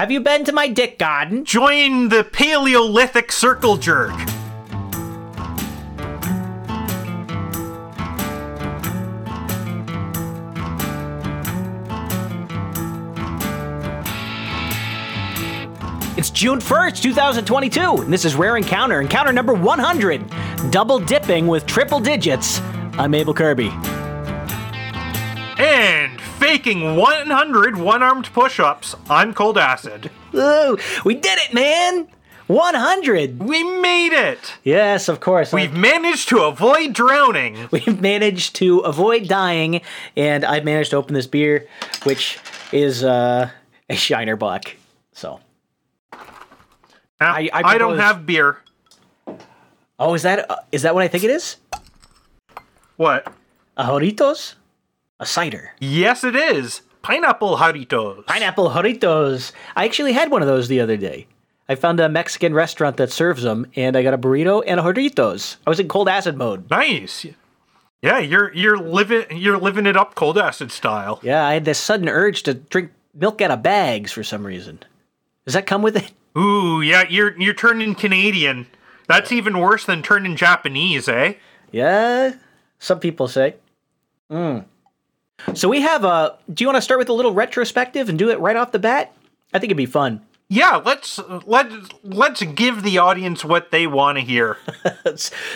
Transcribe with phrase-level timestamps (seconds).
[0.00, 1.44] Have you been to my dick garden?
[1.44, 4.14] Join the Paleolithic Circle Jerk.
[16.16, 20.24] It's June 1st, 2022, and this is Rare Encounter, encounter number 100,
[20.70, 22.62] double dipping with triple digits.
[22.94, 23.70] I'm Abel Kirby.
[26.50, 30.10] And faking 100 one armed push ups, I'm Cold Acid.
[30.34, 32.08] Ooh, we did it, man!
[32.48, 33.40] 100!
[33.40, 34.54] We made it!
[34.64, 35.52] Yes, of course.
[35.52, 37.68] We've managed to avoid drowning.
[37.70, 39.82] We've managed to avoid dying,
[40.16, 41.68] and I've managed to open this beer,
[42.02, 42.40] which
[42.72, 43.50] is uh,
[43.88, 44.74] a Shiner Bock.
[45.12, 45.38] So.
[46.12, 46.18] Now,
[47.20, 48.58] I- I, I don't have beer.
[50.00, 51.58] Oh, is that uh, is that what I think it is?
[52.96, 53.32] What?
[53.76, 54.54] A Jarritos?
[55.20, 55.74] A cider.
[55.78, 56.80] Yes, it is.
[57.02, 58.26] Pineapple Jarritos.
[58.26, 59.52] Pineapple Jarritos.
[59.76, 61.26] I actually had one of those the other day.
[61.68, 64.82] I found a Mexican restaurant that serves them, and I got a burrito and a
[64.82, 65.56] Jarritos.
[65.66, 66.68] I was in cold acid mode.
[66.70, 67.26] Nice.
[68.02, 71.20] Yeah, you're you're living you're living it up cold acid style.
[71.22, 74.80] Yeah, I had this sudden urge to drink milk out of bags for some reason.
[75.44, 76.10] Does that come with it?
[76.38, 78.66] Ooh, yeah, you're you're turning Canadian.
[79.06, 81.34] That's even worse than turning Japanese, eh?
[81.72, 82.36] Yeah,
[82.78, 83.56] some people say.
[84.30, 84.64] Mm.
[85.54, 86.36] So we have a.
[86.52, 88.78] Do you want to start with a little retrospective and do it right off the
[88.78, 89.12] bat?
[89.52, 90.20] I think it'd be fun.
[90.52, 91.70] Yeah, let's let
[92.02, 94.56] let's give the audience what they want to hear.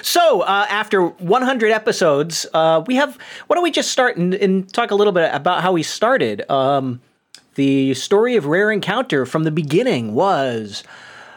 [0.02, 3.18] So uh, after 100 episodes, uh, we have.
[3.46, 6.48] Why don't we just start and, and talk a little bit about how we started?
[6.50, 7.00] Um,
[7.56, 10.84] the story of Rare Encounter from the beginning was.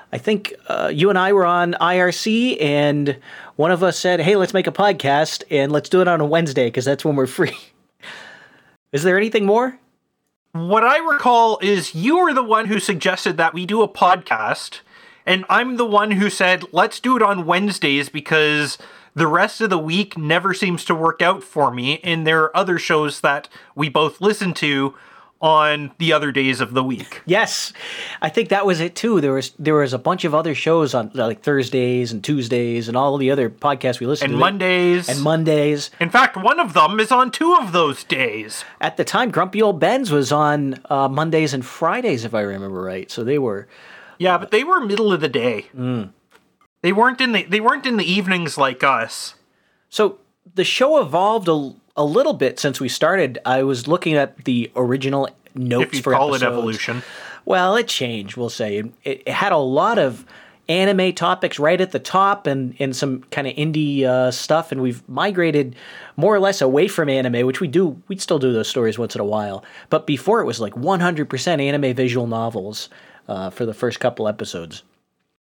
[0.10, 3.18] I think uh, you and I were on IRC, and
[3.58, 6.26] one of us said, "Hey, let's make a podcast, and let's do it on a
[6.26, 7.58] Wednesday because that's when we're free."
[8.92, 9.80] Is there anything more?
[10.66, 14.80] what I recall is you were the one who suggested that we do a podcast,
[15.26, 18.78] and I'm the one who said let's do it on Wednesdays because
[19.14, 22.58] the rest of the week never seems to work out for me, and there are
[22.58, 24.96] other shows that we both listen to
[25.40, 27.22] on the other days of the week.
[27.26, 27.72] Yes,
[28.22, 29.22] I think that was it too.
[29.22, 32.98] There was there was a bunch of other shows on like Thursdays and Tuesdays and
[32.98, 34.40] all the other podcasts we listened And to.
[34.40, 35.08] Mondays.
[35.10, 35.92] and Mondays.
[36.00, 38.66] In fact, one of them is on two of those days.
[38.82, 42.82] At the time, Grumpy Old Ben's was on uh, Mondays and Fridays, if I remember
[42.82, 43.10] right.
[43.12, 43.68] So they were.
[44.18, 45.68] Yeah, but they were middle of the day.
[46.82, 49.36] They weren't in the they weren't in the evenings like us.
[49.90, 50.20] So
[50.56, 53.40] the show evolved a, a little bit since we started.
[53.46, 56.44] I was looking at the original notes If you for call episodes.
[56.44, 57.04] it evolution.
[57.46, 58.78] Well, it changed, we'll say.
[58.78, 60.26] It, it had a lot of
[60.70, 64.82] anime topics right at the top and, and some kind of indie uh, stuff, and
[64.82, 65.76] we've migrated
[66.18, 69.16] more or less away from anime, which we do, we'd still do those stories once
[69.16, 69.64] in a while.
[69.90, 72.90] But before it was like 100% anime visual novels
[73.30, 74.84] uh, for the first couple episodes.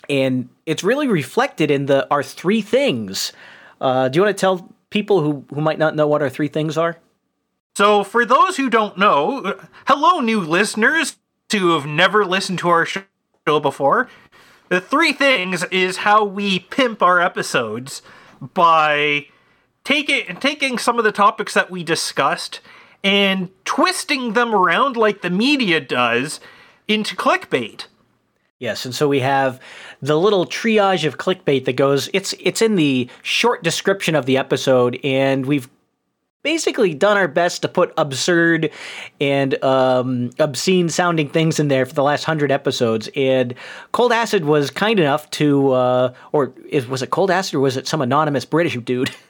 [0.09, 3.31] And it's really reflected in the our three things.
[3.79, 6.47] Uh, do you want to tell people who, who might not know what our three
[6.47, 6.99] things are?
[7.75, 11.17] So, for those who don't know, hello, new listeners
[11.51, 13.03] who have never listened to our show
[13.45, 14.07] before.
[14.69, 18.01] The three things is how we pimp our episodes
[18.39, 19.27] by
[19.83, 22.61] taking taking some of the topics that we discussed
[23.03, 26.39] and twisting them around like the media does
[26.87, 27.87] into clickbait.
[28.61, 29.59] Yes, and so we have
[30.03, 32.11] the little triage of clickbait that goes.
[32.13, 35.67] It's it's in the short description of the episode, and we've
[36.43, 38.69] basically done our best to put absurd
[39.19, 43.09] and um, obscene sounding things in there for the last hundred episodes.
[43.15, 43.55] And
[43.93, 47.77] Cold Acid was kind enough to, uh, or is, was it Cold Acid or was
[47.77, 49.09] it some anonymous British dude?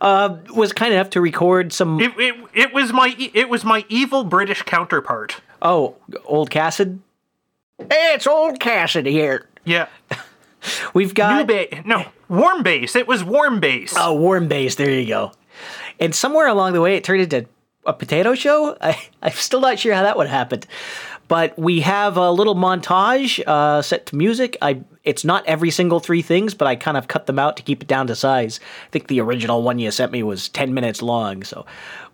[0.00, 2.00] Uh, was kind enough to record some.
[2.00, 5.40] It, it, it was my it was my evil British counterpart.
[5.62, 5.94] oh,
[6.24, 6.98] Old Cassid.
[7.78, 9.46] Hey, it's Old Cassid here.
[9.64, 9.88] Yeah,
[10.94, 12.94] We've got New ba- no warm base.
[12.96, 13.94] It was warm base.
[13.96, 14.74] Oh, warm base.
[14.76, 15.32] There you go.
[15.98, 17.46] And somewhere along the way, it turned into
[17.86, 18.76] a potato show.
[18.80, 20.60] I, I'm still not sure how that would happen.
[21.26, 24.58] But we have a little montage uh, set to music.
[24.60, 27.62] I it's not every single three things, but I kind of cut them out to
[27.62, 28.60] keep it down to size.
[28.86, 31.64] I think the original one you sent me was ten minutes long, so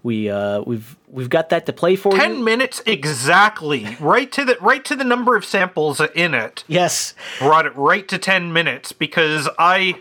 [0.03, 2.45] we uh, we've we've got that to play for Ten you.
[2.45, 6.65] minutes exactly, right to the right to the number of samples in it.
[6.67, 9.97] Yes, Brought it right to ten minutes because I,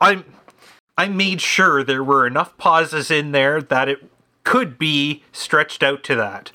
[0.00, 0.24] I,
[0.98, 3.98] I made sure there were enough pauses in there that it
[4.44, 6.52] could be stretched out to that.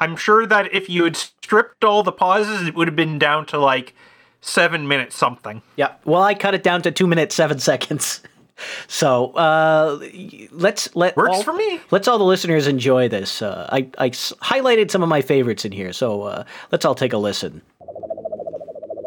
[0.00, 3.46] I'm sure that if you had stripped all the pauses, it would have been down
[3.46, 3.94] to like
[4.40, 5.62] seven minutes something.
[5.76, 5.94] yeah.
[6.04, 8.22] Well, I cut it down to two minutes seven seconds.
[8.86, 9.98] So uh,
[10.50, 11.80] let's let Works all, for me.
[11.90, 13.42] Let's all the listeners enjoy this.
[13.42, 16.94] Uh, I, I s- highlighted some of my favorites in here, so uh, let's all
[16.94, 17.62] take a listen.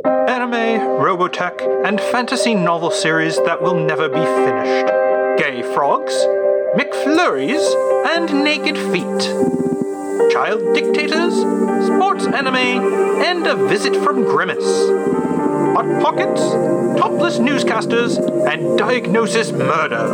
[0.05, 4.87] Anime, Robotech, and fantasy novel series that will never be finished.
[5.37, 6.13] Gay frogs,
[6.75, 7.63] McFlurries,
[8.15, 10.31] and naked feet.
[10.31, 11.33] Child dictators,
[11.85, 15.20] sports anime, and a visit from Grimace.
[15.81, 16.41] Hot pockets,
[17.01, 20.11] topless newscasters, and diagnosis murder.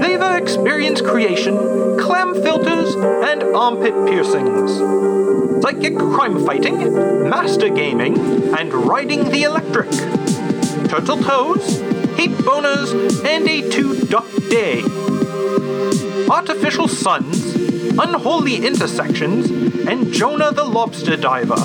[0.00, 4.70] They've experienced creation, clam filters, and armpit piercings.
[5.64, 6.78] Psychic crime fighting,
[7.28, 8.18] master gaming,
[8.56, 9.90] and riding the electric.
[10.88, 11.80] Turtle toes,
[12.16, 14.84] heap boners, and a two duck day.
[16.30, 17.56] Artificial suns,
[17.98, 19.50] unholy intersections,
[19.88, 21.56] and Jonah the lobster diver.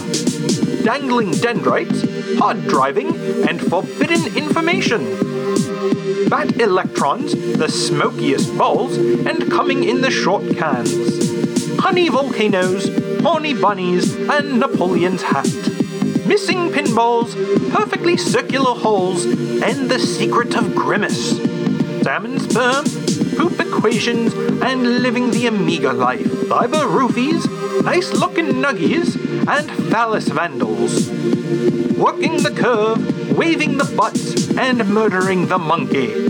[0.83, 3.15] Dangling dendrites, hard driving,
[3.47, 5.03] and forbidden information.
[6.29, 10.91] Bat electrons, the smokiest balls, and coming in the short cans.
[11.79, 12.87] Honey volcanoes,
[13.21, 15.45] horny bunnies, and Napoleon's hat.
[16.25, 17.33] Missing pinballs,
[17.71, 21.37] perfectly circular holes, and the secret of grimace.
[22.03, 22.85] Salmon sperm,
[23.35, 26.47] poop equations, and living the Amiga life.
[26.47, 27.43] Fiber roofies,
[27.83, 29.15] nice looking nuggies,
[29.47, 31.09] and phallus vandals.
[31.97, 36.29] Working the curve, waving the butts, and murdering the monkey.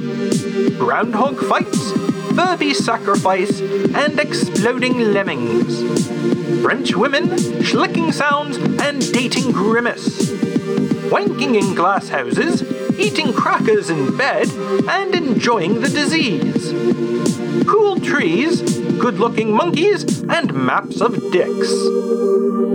[0.77, 1.91] Groundhog fights,
[2.35, 5.81] Furby sacrifice, and exploding lemmings.
[6.63, 7.29] French women,
[7.61, 10.31] schlicking sounds, and dating grimace.
[11.11, 12.63] Wanking in glass houses,
[12.99, 14.49] eating crackers in bed,
[14.87, 16.71] and enjoying the disease.
[17.67, 18.61] Cool trees,
[18.99, 21.71] good looking monkeys, and maps of dicks.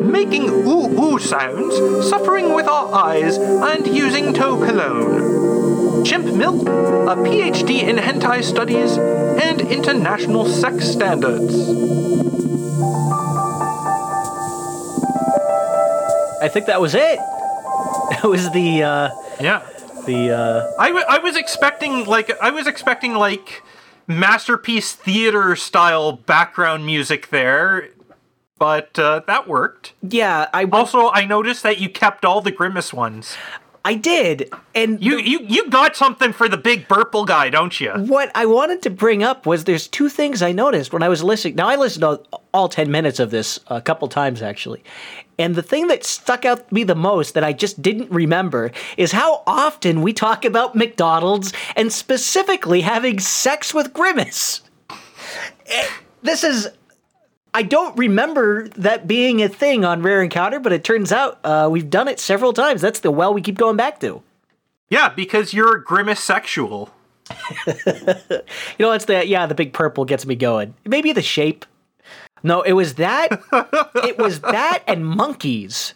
[0.09, 6.05] Making ooh ooh sounds, suffering with our eyes, and using toe cologne.
[6.05, 11.55] Chimp milk, a PhD in hentai studies, and international sex standards.
[16.41, 17.19] I think that was it.
[18.11, 19.11] That was the uh,
[19.41, 19.63] Yeah.
[20.09, 23.63] The uh, I, w- I was expecting like I was expecting like
[24.07, 27.91] masterpiece theater style background music there,
[28.59, 29.93] but uh, that worked.
[30.03, 30.49] yeah.
[30.53, 33.37] I Also, I noticed that you kept all the grimace ones.
[33.89, 37.91] I did, and You you you got something for the big Burple guy, don't you?
[37.93, 41.23] what I wanted to bring up was there's two things I noticed when I was
[41.23, 41.55] listening.
[41.55, 42.21] Now I listened to
[42.53, 44.83] all 10 minutes of this a couple times actually.
[45.39, 48.73] And the thing that stuck out to me the most that I just didn't remember
[48.99, 54.61] is how often we talk about McDonald's and specifically having sex with Grimace.
[55.67, 55.87] Eh,
[56.23, 56.69] This is
[57.55, 61.69] I don't remember that being a thing on Rare Encounter, but it turns out uh,
[61.71, 62.81] we've done it several times.
[62.81, 64.23] That's the well we keep going back to.
[64.91, 66.91] Yeah, because you're a grimace sexual.
[67.67, 70.75] You know, it's the yeah, the big purple gets me going.
[70.85, 71.65] Maybe the shape.
[72.43, 73.29] No, it was that.
[74.05, 75.95] it was that and monkeys.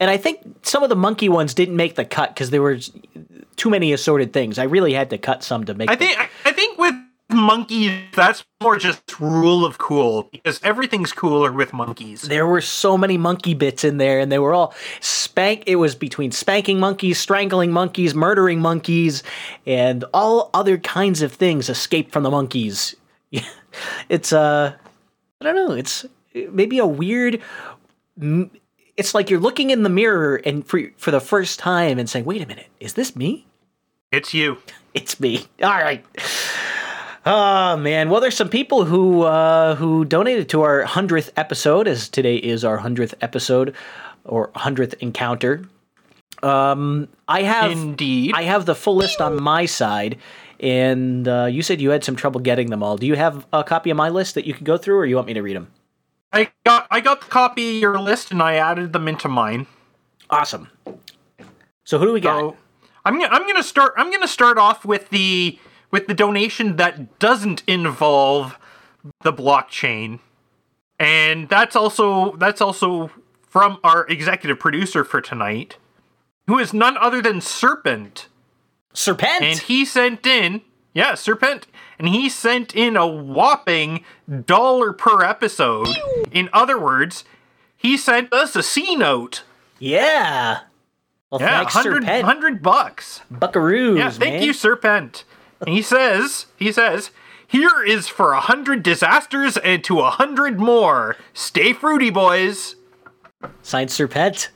[0.00, 2.78] And I think some of the monkey ones didn't make the cut because there were
[3.56, 4.58] too many assorted things.
[4.58, 5.90] I really had to cut some to make.
[5.90, 6.94] I the- think I think with
[7.32, 12.22] monkeys that's more just rule of cool because everything's cooler with monkeys.
[12.22, 15.64] there were so many monkey bits in there, and they were all spank.
[15.66, 19.22] It was between spanking monkeys, strangling monkeys, murdering monkeys,
[19.66, 22.94] and all other kinds of things escape from the monkeys.
[24.08, 24.74] it's uh,
[25.40, 25.72] I don't know.
[25.72, 26.06] It's
[26.50, 27.40] maybe a weird.
[28.96, 32.24] It's like you're looking in the mirror and for for the first time and saying,
[32.24, 33.46] "Wait a minute, is this me?"
[34.12, 34.58] It's you.
[34.94, 35.46] It's me.
[35.62, 36.04] All right.
[37.24, 38.10] Oh man.
[38.10, 42.64] Well, there's some people who uh, who donated to our hundredth episode, as today is
[42.64, 43.74] our hundredth episode
[44.24, 45.64] or hundredth encounter.
[46.42, 48.32] Um, I have Indeed.
[48.34, 50.18] I have the full list on my side,
[50.58, 52.96] and uh, you said you had some trouble getting them all.
[52.96, 55.14] Do you have a copy of my list that you can go through, or you
[55.14, 55.68] want me to read them?
[56.32, 59.66] I got I got the copy of your list and I added them into mine.
[60.30, 60.70] Awesome.
[61.84, 62.40] So who do we got?
[62.40, 62.56] So
[63.04, 65.58] I'm I'm gonna start I'm gonna start off with the
[65.92, 68.58] with the donation that doesn't involve
[69.22, 70.18] the blockchain.
[70.98, 73.10] And that's also that's also
[73.48, 75.76] from our executive producer for tonight,
[76.48, 78.28] who is none other than Serpent.
[78.94, 79.42] Serpent.
[79.42, 80.62] And he sent in,
[80.94, 81.66] yeah, Serpent,
[81.98, 84.04] and he sent in a whopping
[84.46, 85.88] dollar per episode.
[86.30, 87.24] In other words,
[87.76, 89.42] he sent us a C note.
[89.78, 90.60] yeah.
[91.30, 92.26] Well, Yeah, thanks, 100, Serpent.
[92.26, 93.22] 100 bucks.
[93.32, 94.42] Buckaroos, Yeah, thank man.
[94.42, 95.24] you, Serpent.
[95.64, 97.10] And he says, he says,
[97.46, 101.16] here is for a hundred disasters and to a hundred more.
[101.34, 102.76] Stay fruity, boys.
[103.62, 104.50] Signed Sir Serpent.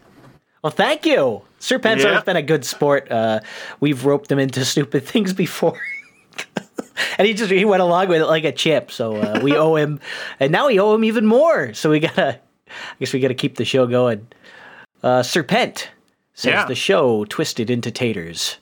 [0.62, 1.42] Well, thank you.
[1.58, 2.10] Serpent's Yeah.
[2.10, 3.10] always been a good sport.
[3.10, 3.40] Uh,
[3.80, 5.78] we've roped him into stupid things before.
[7.18, 8.90] and he just he went along with it like a chip.
[8.90, 10.00] So uh, we owe him,
[10.40, 11.72] and now we owe him even more.
[11.74, 14.26] So we gotta, I guess we gotta keep the show going.
[15.02, 15.90] Uh, Serpent
[16.34, 16.64] says Yeah.
[16.66, 18.56] the show twisted into taters.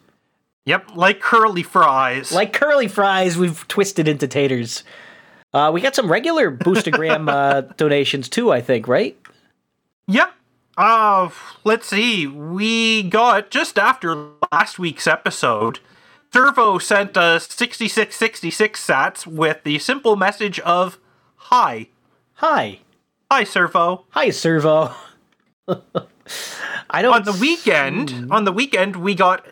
[0.66, 2.32] Yep, like curly fries.
[2.32, 4.82] Like curly fries, we've twisted into taters.
[5.52, 9.16] Uh, we got some regular Boostagram uh, donations too, I think, right?
[10.08, 10.32] Yep.
[10.76, 11.30] Uh,
[11.62, 12.26] let's see.
[12.26, 15.78] We got just after last week's episode.
[16.32, 20.98] Servo sent us 6666 sats with the simple message of
[21.36, 21.88] Hi.
[22.34, 22.80] Hi.
[23.30, 24.06] Hi, Servo.
[24.10, 24.92] Hi, Servo.
[26.90, 27.14] I don't.
[27.14, 29.46] On the weekend, on the weekend, we got.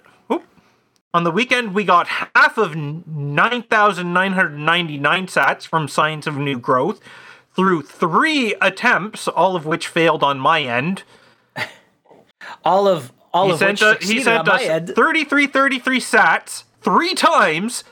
[1.14, 7.00] On the weekend, we got half of 9,999 sats from Signs of New Growth
[7.54, 11.02] through three attempts, all of which failed on my end.
[12.64, 14.86] all of all he of sent, which us, he sent on us my end.
[14.88, 17.84] 3333 sats three times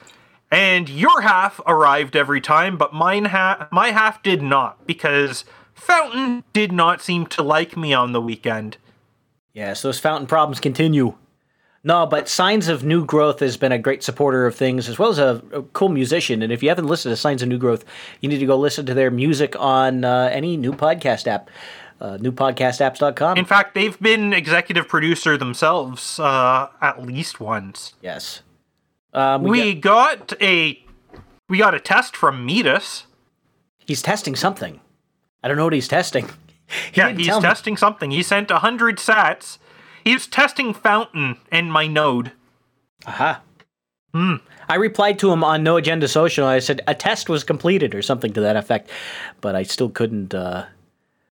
[0.50, 6.42] and your half arrived every time but mine ha- my half did not because fountain
[6.52, 8.76] did not seem to like me on the weekend
[9.52, 11.14] Yes, those fountain problems continue.
[11.82, 15.08] No, but Signs of New Growth has been a great supporter of things, as well
[15.08, 16.42] as a, a cool musician.
[16.42, 17.84] And if you haven't listened to Signs of New Growth,
[18.20, 21.48] you need to go listen to their music on uh, any new podcast app,
[22.00, 23.36] uh, newpodcastapps.com.
[23.38, 28.40] in fact they've been executive producer themselves uh, at least once yes.
[29.12, 30.82] Um, we we got- got a
[31.48, 33.06] we got a test from Metis.
[33.78, 34.80] he's testing something.
[35.42, 36.28] I don't know what he's testing.
[36.92, 37.48] He Yeah, he's tell me.
[37.48, 38.12] testing something.
[38.12, 39.58] He sent a hundred sats.
[40.04, 42.32] He's testing Fountain and my node.
[43.06, 43.42] Aha.
[44.14, 44.36] Hmm.
[44.68, 46.46] I replied to him on No Agenda Social.
[46.46, 48.90] I said a test was completed or something to that effect,
[49.40, 50.34] but I still couldn't.
[50.34, 50.66] Uh...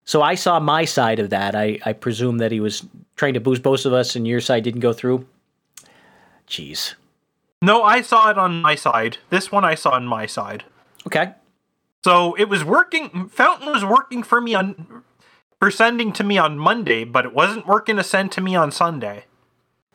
[0.05, 1.55] So I saw my side of that.
[1.55, 4.63] I, I presume that he was trying to boost both of us, and your side
[4.63, 5.25] didn't go through.
[6.47, 6.95] Jeez.
[7.61, 9.17] No, I saw it on my side.
[9.29, 10.65] This one I saw on my side.
[11.07, 11.33] Okay.
[12.03, 13.29] So it was working.
[13.29, 15.03] Fountain was working for me on
[15.63, 18.69] for sending to me on Monday, but it wasn't working to send to me on
[18.69, 19.23] Sunday.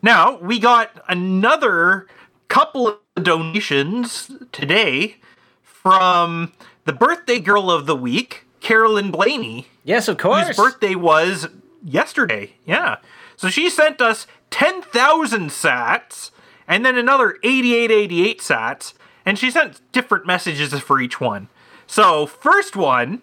[0.00, 2.06] Now we got another
[2.48, 5.16] couple of donations today
[5.62, 6.54] from
[6.86, 10.46] the birthday girl of the week, Carolyn Blaney, Yes, of course.
[10.46, 11.48] whose birthday was
[11.84, 12.54] yesterday.
[12.64, 12.96] Yeah.
[13.36, 16.30] So she sent us 10,000 sats
[16.66, 18.94] and then another 8888 sats,
[19.26, 21.48] and she sent different messages for each one.
[21.86, 23.20] So, first one,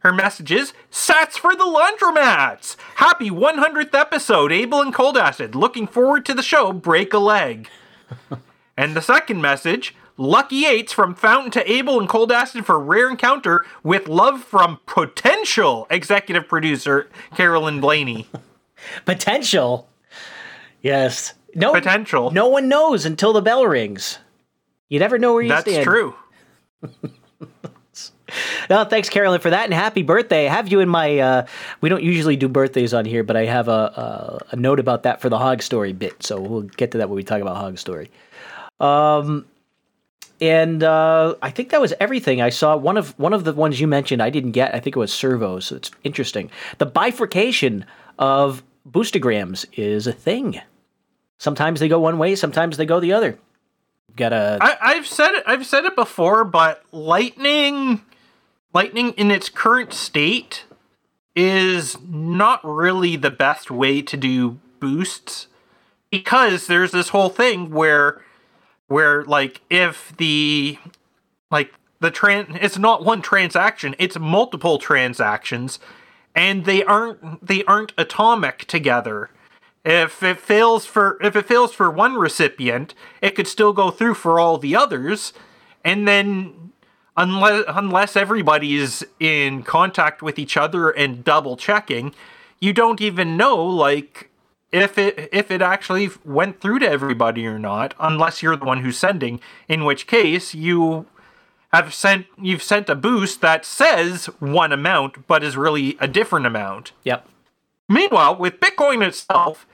[0.00, 2.76] her messages Sats for the laundromats!
[2.96, 5.54] Happy 100th episode, Abel and Cold Acid.
[5.54, 7.68] Looking forward to the show, break a leg.
[8.76, 13.08] and the second message Lucky eights from Fountain to Abel and Cold Acid for rare
[13.08, 18.28] encounter with love from potential executive producer Carolyn Blaney.
[19.06, 19.88] Potential.
[20.82, 21.32] Yes.
[21.54, 21.72] No.
[21.72, 22.30] Potential.
[22.32, 24.18] No one knows until the bell rings.
[24.90, 25.76] You never know where you That's stand.
[25.78, 26.14] That's true.
[28.68, 30.46] Well, thanks, Carolyn, for that, and happy birthday.
[30.46, 31.18] I have you in my.
[31.18, 31.46] Uh,
[31.80, 35.04] we don't usually do birthdays on here, but I have a, a a note about
[35.04, 37.56] that for the Hog Story bit, so we'll get to that when we talk about
[37.56, 38.10] Hog Story.
[38.78, 39.46] Um,
[40.40, 42.40] and uh, I think that was everything.
[42.40, 44.22] I saw one of one of the ones you mentioned.
[44.22, 44.74] I didn't get.
[44.74, 46.50] I think it was Servo, so it's interesting.
[46.78, 47.84] The bifurcation
[48.18, 50.60] of boostagrams is a thing.
[51.38, 53.38] Sometimes they go one way, sometimes they go the other.
[54.16, 55.44] Got I, I've said it.
[55.46, 58.02] I've said it before, but lightning,
[58.72, 60.64] lightning in its current state,
[61.36, 65.46] is not really the best way to do boosts,
[66.10, 68.20] because there's this whole thing where,
[68.88, 70.78] where like if the,
[71.50, 75.78] like the tran, it's not one transaction, it's multiple transactions,
[76.34, 79.30] and they aren't they aren't atomic together.
[79.84, 84.14] If it fails for if it fails for one recipient, it could still go through
[84.14, 85.32] for all the others,
[85.84, 86.69] and then
[87.20, 92.14] unless unless everybody is in contact with each other and double checking,
[92.60, 94.30] you don't even know like
[94.72, 98.82] if it if it actually went through to everybody or not, unless you're the one
[98.82, 99.40] who's sending.
[99.68, 101.06] In which case, you
[101.72, 106.46] have sent you've sent a boost that says one amount but is really a different
[106.46, 106.92] amount.
[107.04, 107.26] yep.
[107.88, 109.66] Meanwhile, with Bitcoin itself,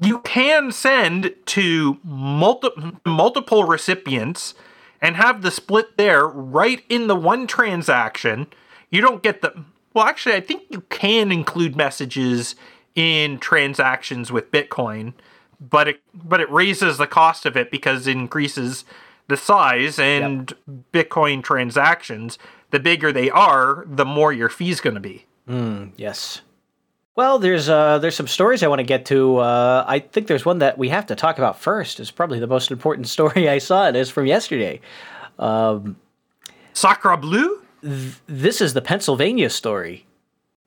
[0.00, 4.54] you can send to multi- multiple recipients
[5.00, 8.46] and have the split there right in the one transaction.
[8.90, 9.64] You don't get the.
[9.94, 12.54] Well, actually, I think you can include messages
[12.94, 15.14] in transactions with Bitcoin,
[15.60, 18.84] but it but it raises the cost of it because it increases
[19.28, 20.52] the size and
[20.92, 22.38] Bitcoin transactions.
[22.70, 25.24] The bigger they are, the more your fee's going to be.
[25.48, 26.42] Mm, Yes.
[27.16, 29.38] Well, there's uh, there's some stories I want to get to.
[29.38, 31.98] Uh, I think there's one that we have to talk about first.
[31.98, 33.88] It's probably the most important story I saw.
[33.88, 34.80] It is from yesterday.
[35.38, 37.62] Sacre Bleu?
[37.82, 40.04] This is the Pennsylvania story.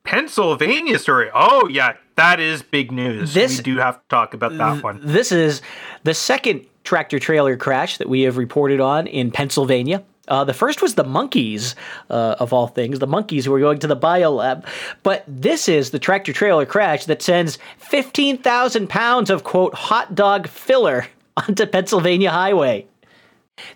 [0.03, 1.29] Pennsylvania story.
[1.34, 3.34] Oh yeah, that is big news.
[3.36, 5.01] This- we do have to talk about that one.
[5.03, 5.62] This is
[6.03, 10.03] the second tractor trailer crash that we have reported on in Pennsylvania.
[10.29, 11.75] Uh, the first was the monkeys,
[12.09, 14.65] uh, of all things, the monkeys who were going to the biolab.
[15.03, 20.48] But this is the tractor trailer crash that sends 15,000 pounds of, quote, hot dog
[20.48, 21.07] filler
[21.38, 22.86] onto Pennsylvania Highway.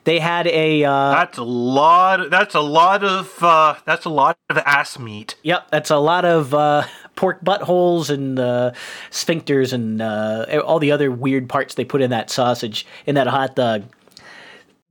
[0.05, 2.29] They had a, uh, That's a lot.
[2.29, 3.43] That's a lot of.
[3.43, 5.35] Uh, that's a lot of ass meat.
[5.43, 6.83] Yep, that's a lot of uh,
[7.15, 8.71] pork buttholes and uh,
[9.11, 13.27] sphincters and uh, all the other weird parts they put in that sausage in that
[13.27, 13.83] hot dog.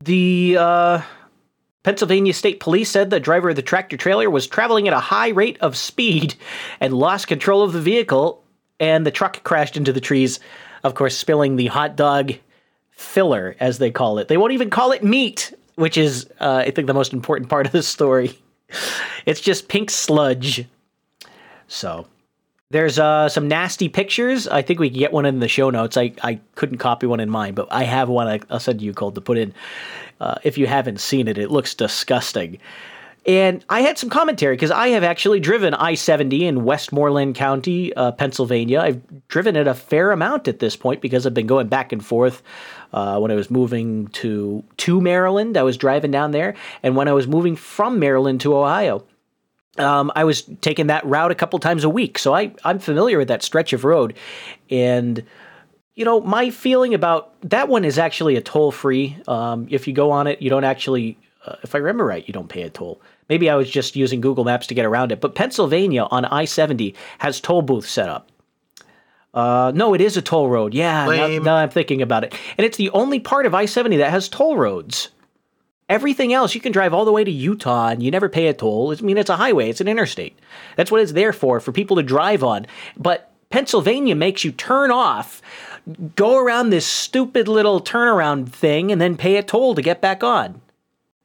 [0.00, 1.02] The uh,
[1.83, 5.31] Pennsylvania State Police said the driver of the tractor trailer was traveling at a high
[5.31, 6.35] rate of speed
[6.81, 8.43] and lost control of the vehicle,
[8.79, 10.39] and the truck crashed into the trees,
[10.85, 12.35] of course, spilling the hot dog
[12.91, 14.29] filler, as they call it.
[14.29, 17.67] They won't even call it meat, which is, uh, I think, the most important part
[17.67, 18.39] of the story.
[19.25, 20.67] It's just pink sludge.
[21.69, 22.09] So
[22.73, 24.49] there's uh, some nasty pictures.
[24.49, 25.97] I think we can get one in the show notes.
[25.99, 28.95] I, I couldn't copy one in mine, but I have one I, I'll send you,
[28.95, 29.52] Cole, to put in.
[30.21, 32.59] Uh, if you haven't seen it, it looks disgusting.
[33.26, 37.95] And I had some commentary because I have actually driven I 70 in Westmoreland County,
[37.95, 38.81] uh, Pennsylvania.
[38.81, 42.05] I've driven it a fair amount at this point because I've been going back and
[42.05, 42.43] forth.
[42.93, 47.09] Uh, when I was moving to to Maryland, I was driving down there, and when
[47.09, 49.05] I was moving from Maryland to Ohio,
[49.79, 53.19] um, I was taking that route a couple times a week, so I I'm familiar
[53.19, 54.17] with that stretch of road,
[54.71, 55.25] and
[55.95, 59.17] you know my feeling about that one is actually a toll free.
[59.26, 62.35] Um, if you go on it, you don't actually, uh, if I remember right, you
[62.35, 63.00] don't pay a toll.
[63.29, 66.45] Maybe I was just using Google Maps to get around it, but Pennsylvania on I
[66.45, 68.31] seventy has toll booths set up.
[69.33, 70.75] Uh, no, it is a toll road.
[70.75, 73.97] Yeah, now, now I'm thinking about it, and it's the only part of I seventy
[73.97, 75.09] that has toll roads.
[75.92, 78.54] Everything else, you can drive all the way to Utah and you never pay a
[78.54, 78.94] toll.
[78.99, 80.38] I mean, it's a highway, it's an interstate.
[80.76, 82.66] That's what it's there for, for people to drive on.
[82.96, 85.42] But Pennsylvania makes you turn off,
[86.16, 90.24] go around this stupid little turnaround thing, and then pay a toll to get back
[90.24, 90.62] on.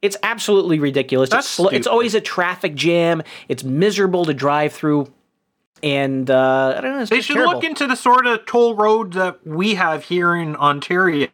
[0.02, 1.30] It's absolutely ridiculous.
[1.30, 3.24] That's it's, sl- it's always a traffic jam.
[3.48, 5.12] It's miserable to drive through.
[5.82, 7.02] And uh, I don't know.
[7.02, 7.54] It's They should terrible.
[7.54, 11.30] look into the sort of toll road that we have here in Ontario,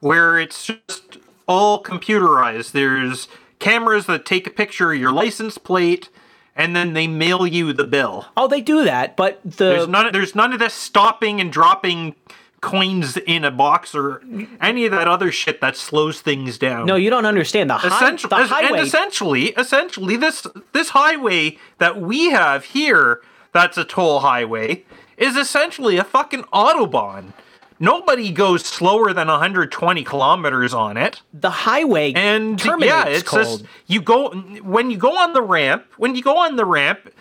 [0.00, 2.72] where it's just all computerized.
[2.72, 3.28] There's
[3.58, 6.08] cameras that take a picture of your license plate,
[6.56, 8.26] and then they mail you the bill.
[8.36, 10.12] oh, they do that, but the There's none.
[10.12, 12.14] There's none of this stopping and dropping
[12.60, 14.22] coins in a box or
[14.58, 16.86] any of that other shit that slows things down.
[16.86, 18.78] no, you don't understand the, high, Essentially, the highway.
[18.78, 23.20] and essentially, essentially, this this highway that we have here,
[23.52, 24.82] that's a toll highway,
[25.18, 27.34] is essentially a fucking autobahn.
[27.80, 33.42] Nobody goes slower than 120 kilometers on it, the highway and yeah, it's cold.
[33.42, 34.30] just you go
[34.62, 35.86] when you go on the ramp.
[35.96, 37.12] When you go on the ramp,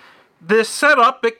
[0.42, 1.26] the setup.
[1.26, 1.40] It,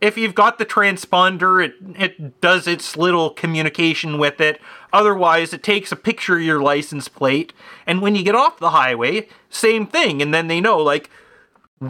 [0.00, 4.60] if you've got the transponder, it it does its little communication with it.
[4.92, 7.52] Otherwise, it takes a picture of your license plate,
[7.86, 10.22] and when you get off the highway, same thing.
[10.22, 11.10] And then they know like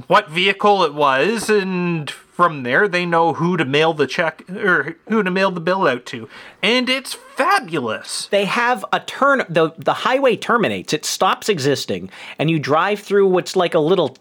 [0.09, 4.97] what vehicle it was, and from there they know who to mail the check or
[5.09, 6.29] who to mail the bill out to,
[6.63, 8.29] and it's fabulous.
[8.29, 13.27] they have a turn the the highway terminates it stops existing and you drive through
[13.27, 14.17] what's like a little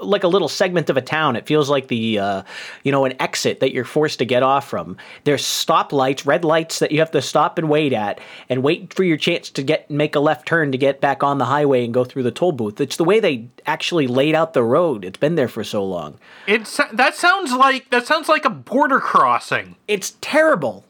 [0.00, 2.42] like a little segment of a town it feels like the uh,
[2.84, 6.44] you know an exit that you're forced to get off from there's stop lights red
[6.44, 9.62] lights that you have to stop and wait at and wait for your chance to
[9.62, 12.30] get make a left turn to get back on the highway and go through the
[12.30, 15.64] toll booth it's the way they actually laid out the road it's been there for
[15.64, 19.76] so long It's that sounds like that sounds like a border crossing.
[19.88, 20.84] it's terrible.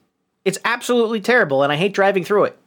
[0.45, 2.59] It's absolutely terrible, and I hate driving through it.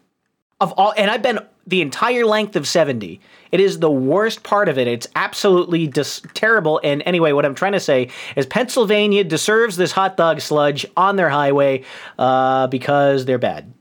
[0.62, 3.22] Of all, and I've been the entire length of seventy.
[3.52, 4.88] It is the worst part of it.
[4.88, 6.82] It's absolutely dis- terrible.
[6.84, 11.16] And anyway, what I'm trying to say is Pennsylvania deserves this hot dog sludge on
[11.16, 11.84] their highway
[12.18, 13.74] uh, because they're bad.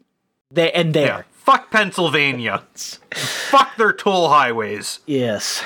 [0.50, 0.94] They and.
[0.94, 1.22] Yeah.
[1.32, 2.62] Fuck Pennsylvania.
[3.10, 5.00] Fuck their toll highways.
[5.06, 5.64] Yes.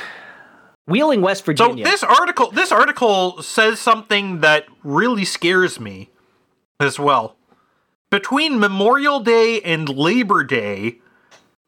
[0.86, 1.84] Wheeling, West Virginia.
[1.84, 6.08] So this article this article says something that really scares me
[6.80, 7.36] as well.
[8.08, 11.00] Between Memorial Day and Labor Day,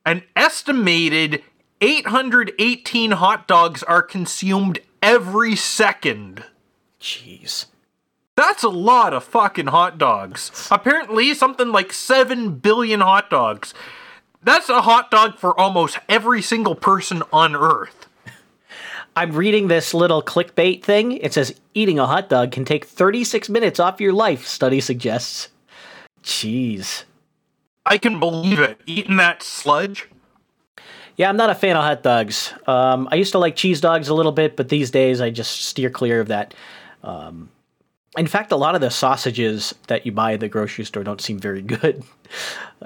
[0.08, 1.42] an estimated
[1.82, 6.44] 818 hot dogs are consumed every second.
[6.98, 7.66] Jeez.
[8.34, 10.66] That's a lot of fucking hot dogs.
[10.70, 13.74] Apparently, something like 7 billion hot dogs.
[14.42, 18.06] That's a hot dog for almost every single person on Earth.
[19.14, 21.12] I'm reading this little clickbait thing.
[21.18, 25.48] It says eating a hot dog can take 36 minutes off your life, study suggests.
[26.22, 27.04] Jeez.
[27.88, 28.80] I can believe it.
[28.86, 30.08] Eating that sludge.
[31.16, 32.52] Yeah, I'm not a fan of hot dogs.
[32.66, 35.62] Um, I used to like cheese dogs a little bit, but these days I just
[35.64, 36.54] steer clear of that.
[37.02, 37.48] Um,
[38.16, 41.20] in fact, a lot of the sausages that you buy at the grocery store don't
[41.20, 42.04] seem very good.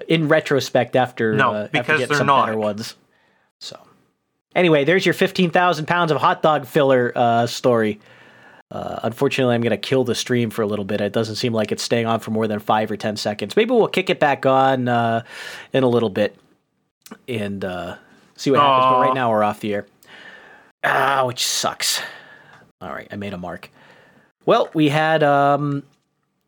[0.09, 2.47] In retrospect, after No, uh, after because getting they're some not.
[2.47, 2.95] better ones.
[3.59, 3.79] So,
[4.55, 8.01] anyway, there's your fifteen thousand pounds of hot dog filler uh, story.
[8.73, 11.03] Uh, unfortunately, I'm going to kill the stream for a little bit.
[11.03, 13.55] It doesn't seem like it's staying on for more than five or ten seconds.
[13.55, 15.25] Maybe we'll kick it back on uh,
[15.75, 16.35] in a little bit
[17.29, 17.97] and uh,
[18.35, 18.95] see what happens.
[18.95, 19.87] But right now, we're off the air.
[20.83, 22.01] Ah, which sucks.
[22.81, 23.71] All right, I made a mark.
[24.47, 25.83] Well, we had um,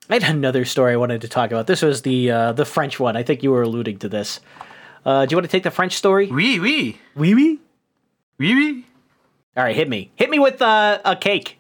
[0.09, 1.67] I had another story I wanted to talk about.
[1.67, 3.19] This was the uh, the French one.
[3.19, 4.41] I think you were alluding to this.
[5.05, 6.31] Uh, do you want to take the French story?
[6.31, 6.99] Oui, oui.
[7.15, 7.59] Oui, oui.
[8.39, 8.85] Oui, oui.
[9.57, 10.11] All right, hit me.
[10.17, 11.59] Hit me with uh, a cake.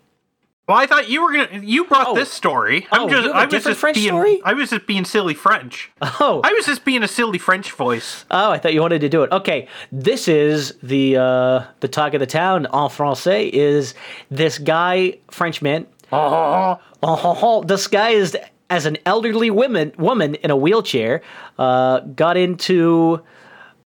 [0.66, 1.60] Well, I thought you were gonna.
[1.62, 2.14] You brought Oh.
[2.14, 2.86] this story.
[2.90, 3.26] Oh, I'm just.
[3.26, 4.08] have a I was just French being.
[4.08, 4.40] story?
[4.44, 5.90] I was just being silly French.
[6.00, 8.24] Oh, I was just being a silly French voice.
[8.30, 9.30] oh, I thought you wanted to do it.
[9.32, 13.50] Okay, this is the uh, the talk of the town en français.
[13.52, 13.94] Is
[14.30, 15.86] this guy Frenchman?
[16.12, 18.36] Oh, Oh, disguised
[18.70, 21.20] as an elderly woman woman in a wheelchair,
[21.58, 23.20] uh, got into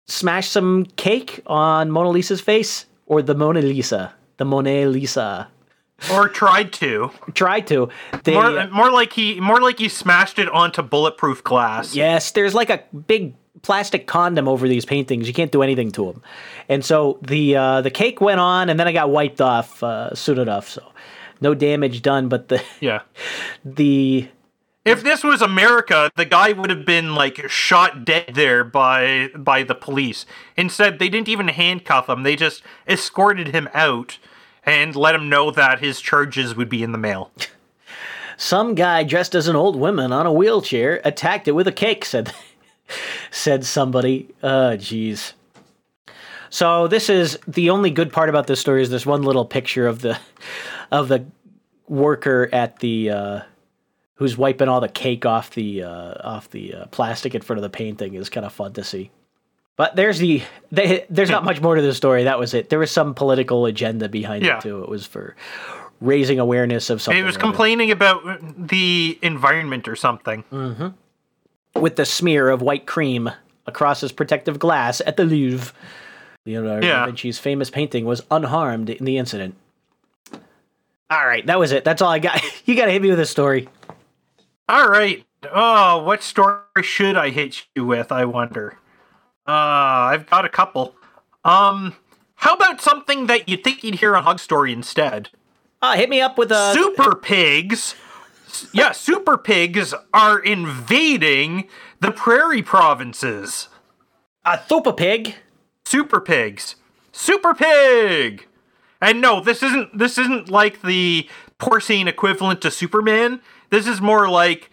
[0.05, 5.47] smash some cake on Mona Lisa's face or the Mona Lisa, the Mona Lisa.
[6.13, 7.11] Or tried to.
[7.33, 7.89] Tried to.
[8.23, 9.39] They, More, more like he.
[9.39, 11.95] More like he smashed it onto bulletproof glass.
[11.95, 15.27] Yes, there's like a big plastic condom over these paintings.
[15.27, 16.21] You can't do anything to them.
[16.69, 20.13] And so the uh, the cake went on, and then I got wiped off uh,
[20.15, 20.69] soon enough.
[20.69, 20.83] So
[21.41, 23.01] no damage done, but the Yeah.
[23.65, 24.29] the
[24.85, 29.63] If this was America, the guy would have been like shot dead there by by
[29.63, 30.25] the police.
[30.55, 32.23] Instead, they didn't even handcuff him.
[32.23, 34.19] They just escorted him out
[34.67, 37.31] and let him know that his charges would be in the mail.
[38.37, 42.05] some guy dressed as an old woman on a wheelchair attacked it with a cake.
[42.05, 42.33] Said
[43.31, 44.27] said somebody.
[44.43, 45.31] Uh, jeez.
[46.49, 49.87] So this is the only good part about this story is this one little picture
[49.87, 50.19] of the
[50.91, 51.25] of the
[51.87, 53.41] worker at the uh,
[54.15, 57.63] who's wiping all the cake off the uh, off the uh, plastic in front of
[57.63, 59.11] the painting is kind of fun to see.
[59.77, 61.45] But there's the they, there's not hmm.
[61.45, 62.25] much more to the story.
[62.25, 62.69] That was it.
[62.69, 64.57] There was some political agenda behind Yeah.
[64.57, 64.83] it too.
[64.83, 65.35] It was for
[66.01, 67.17] raising awareness of something.
[67.17, 68.21] He was complaining about
[68.67, 70.43] the environment or something.
[70.51, 71.79] Mm-hmm.
[71.79, 73.29] with the smear of white cream
[73.67, 75.73] across his protective glass at the Louvre.
[76.45, 77.05] Leonardo Yeah.
[77.05, 79.55] da Vinci's famous painting was unharmed in the incident.
[81.09, 81.83] All right, that was it.
[81.83, 82.41] That's all I got.
[82.65, 83.69] You got to hit me with a story.
[84.67, 85.23] All right.
[85.53, 88.11] Oh, what story should I hit you with?
[88.11, 88.77] I wonder.
[89.47, 89.51] Uh,
[90.11, 90.95] I've got a couple.
[91.45, 91.95] Um,
[92.35, 95.29] how about something that you'd think you'd hear on Hog Story instead?
[95.81, 96.73] Uh, hit me up with a.
[96.73, 97.95] super pigs
[98.73, 101.67] yeah super pigs are invading
[101.99, 103.67] the prairie provinces
[104.45, 105.35] A thupa pig.
[105.85, 106.75] super pigs
[107.11, 108.47] super pig
[109.01, 111.29] and no this isn't this isn't like the
[111.59, 114.71] porcine equivalent to superman this is more like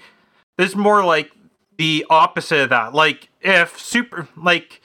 [0.56, 1.30] this is more like
[1.78, 4.80] the opposite of that like if super like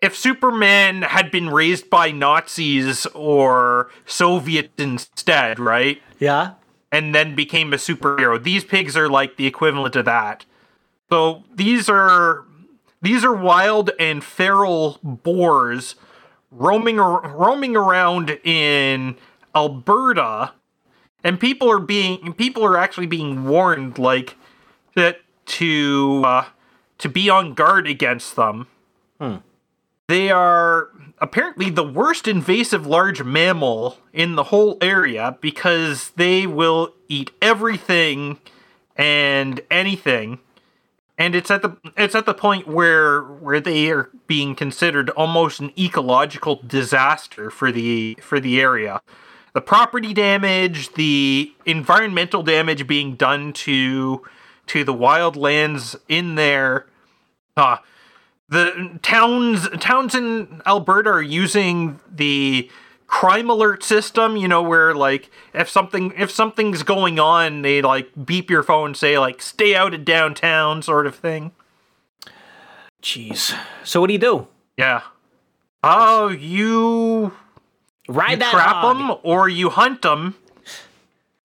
[0.00, 6.52] if superman had been raised by nazis or soviets instead right Yeah.
[6.90, 8.42] and then became a superhero.
[8.42, 10.44] These pigs are like the equivalent of that.
[11.10, 12.44] So these are
[13.02, 15.94] these are wild and feral boars
[16.50, 19.16] roaming roaming around in
[19.54, 20.52] Alberta,
[21.22, 24.36] and people are being people are actually being warned like
[24.94, 25.20] that
[25.50, 26.44] to uh,
[26.98, 28.66] to be on guard against them.
[30.08, 30.88] They are
[31.20, 38.38] apparently the worst invasive large mammal in the whole area because they will eat everything
[38.96, 40.40] and anything.
[41.16, 45.60] And it's at the it's at the point where where they are being considered almost
[45.60, 49.02] an ecological disaster for the for the area.
[49.52, 54.22] The property damage, the environmental damage being done to
[54.68, 56.86] to the wild lands in there.
[57.56, 57.78] Uh,
[58.48, 62.68] the towns towns in Alberta are using the
[63.06, 68.10] crime alert system, you know, where like if something if something's going on, they like
[68.24, 71.52] beep your phone, say like stay out of downtown sort of thing.
[73.02, 73.56] Jeez.
[73.84, 74.46] So what do you do?
[74.76, 75.02] Yeah.
[75.82, 77.32] Oh, you, you
[78.08, 78.96] Ride that trap hog.
[78.96, 80.34] them or you hunt them.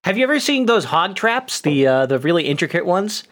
[0.06, 1.62] Have you ever seen those hog traps?
[1.62, 3.24] The uh, the really intricate ones.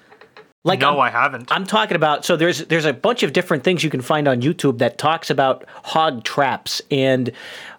[0.63, 1.51] Like No, I'm, I haven't.
[1.51, 2.25] I'm talking about.
[2.25, 5.29] So there's there's a bunch of different things you can find on YouTube that talks
[5.29, 7.31] about hog traps, and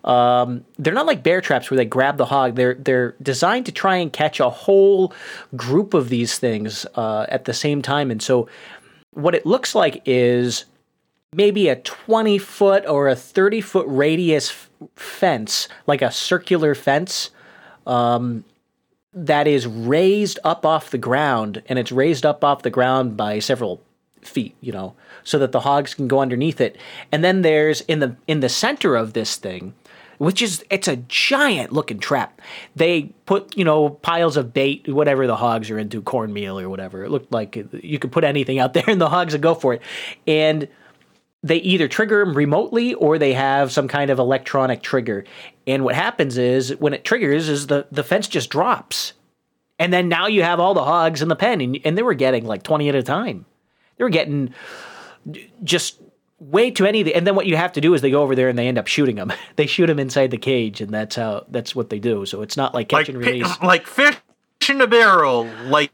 [0.05, 2.55] um, they're not like bear traps where they grab the hog.
[2.55, 5.13] They're they're designed to try and catch a whole
[5.57, 8.13] group of these things uh, at the same time.
[8.13, 8.49] And so
[9.11, 10.67] what it looks like is
[11.33, 17.31] maybe a 20 foot or a 30 foot radius f- fence, like a circular fence,
[17.89, 18.45] um,
[19.15, 23.39] that is raised up off the ground, and it's raised up off the ground by
[23.39, 23.81] several
[24.23, 26.77] feet, you know, so that the hogs can go underneath it.
[27.13, 29.75] And then there's in the in the center of this thing,
[30.19, 32.41] which is it's a giant looking trap.
[32.75, 37.05] They put you know piles of bait, whatever the hogs are into, cornmeal or whatever.
[37.05, 39.75] It looked like you could put anything out there, and the hogs would go for
[39.75, 39.83] it.
[40.27, 40.69] And
[41.45, 45.25] they either trigger them remotely or they have some kind of electronic trigger.
[45.67, 49.13] And what happens is when it triggers, is the the fence just drops,
[49.79, 52.15] and then now you have all the hogs in the pen, and, and they were
[52.15, 53.45] getting like twenty at a time.
[53.99, 54.55] They were getting
[55.63, 56.01] just
[56.41, 57.15] way too many.
[57.15, 58.79] And then what you have to do is they go over there and they end
[58.79, 59.33] up shooting them.
[59.57, 62.25] they shoot them inside the cage, and that's how that's what they do.
[62.25, 64.17] So it's not like catch Like and pi- release, like fish
[64.69, 65.93] in a barrel, like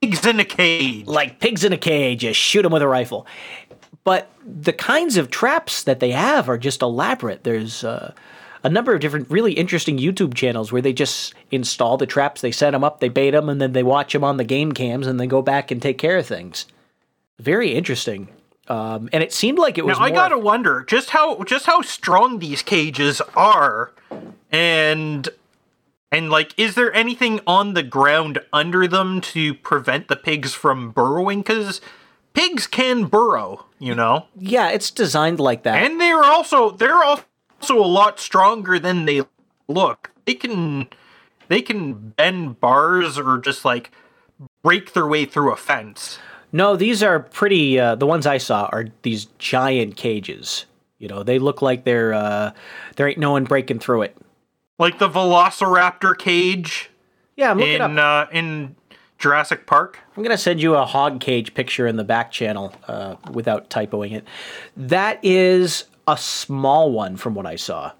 [0.00, 1.06] pigs in a cage.
[1.06, 2.20] like pigs in a cage.
[2.20, 3.26] Just shoot them with a rifle.
[4.08, 7.44] But the kinds of traps that they have are just elaborate.
[7.44, 8.14] There's uh,
[8.64, 12.50] a number of different, really interesting YouTube channels where they just install the traps, they
[12.50, 15.06] set them up, they bait them, and then they watch them on the game cams,
[15.06, 16.64] and then go back and take care of things.
[17.38, 18.28] Very interesting.
[18.68, 19.98] Um, and it seemed like it was.
[19.98, 23.92] Now I gotta wonder just how just how strong these cages are,
[24.50, 25.28] and
[26.10, 30.92] and like, is there anything on the ground under them to prevent the pigs from
[30.92, 31.40] burrowing?
[31.40, 31.82] Because
[32.38, 35.82] pigs can burrow, you know, Yeah, it's designed like that.
[35.82, 37.24] and they're also they're also
[37.70, 39.22] a lot stronger than they
[39.66, 40.10] look.
[40.24, 40.88] They can
[41.48, 43.90] they can bend bars or just like
[44.62, 46.18] break their way through a fence.
[46.52, 47.78] No, these are pretty.
[47.78, 50.64] Uh, the ones I saw are these giant cages.
[50.98, 52.52] You know, they look like they're uh,
[52.96, 54.16] there ain't no one breaking through it.
[54.78, 56.88] Like the Velociraptor cage
[57.36, 58.28] Yeah, I'm looking in up.
[58.28, 58.76] uh, in
[59.18, 59.98] Jurassic Park.
[60.16, 64.12] I'm gonna send you a hog cage picture in the back channel uh, without typoing
[64.12, 64.24] it.
[64.76, 67.92] That is a small one from what I saw.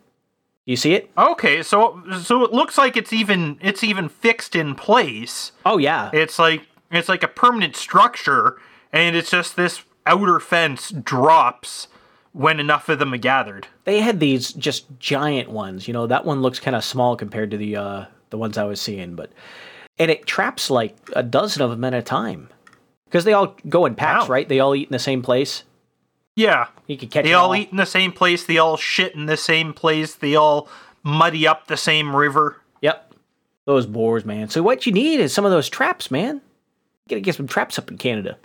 [0.64, 1.10] You see it?
[1.16, 5.52] Okay, so so it looks like it's even it's even fixed in place.
[5.66, 6.10] Oh yeah.
[6.12, 8.58] It's like it's like a permanent structure,
[8.92, 11.88] and it's just this outer fence drops
[12.32, 13.66] when enough of them are gathered.
[13.84, 15.88] they had these just giant ones.
[15.88, 18.64] You know, that one looks kind of small compared to the uh, the ones I
[18.64, 19.32] was seeing, but
[19.98, 22.48] and it traps like a dozen of them at a time
[23.06, 24.34] because they all go in packs, Wow.
[24.34, 24.48] right?
[24.48, 25.64] They all eat in the same place.
[26.36, 28.44] Yeah, You could catch they all eat in the same place.
[28.44, 30.14] They all shit in the same place.
[30.14, 30.68] They all
[31.02, 32.58] muddy up the same river.
[32.80, 33.12] Yep,
[33.64, 34.48] those boars, man.
[34.48, 36.36] So what you need is some of those traps, man.
[36.36, 38.38] You gotta get some traps up in Canada.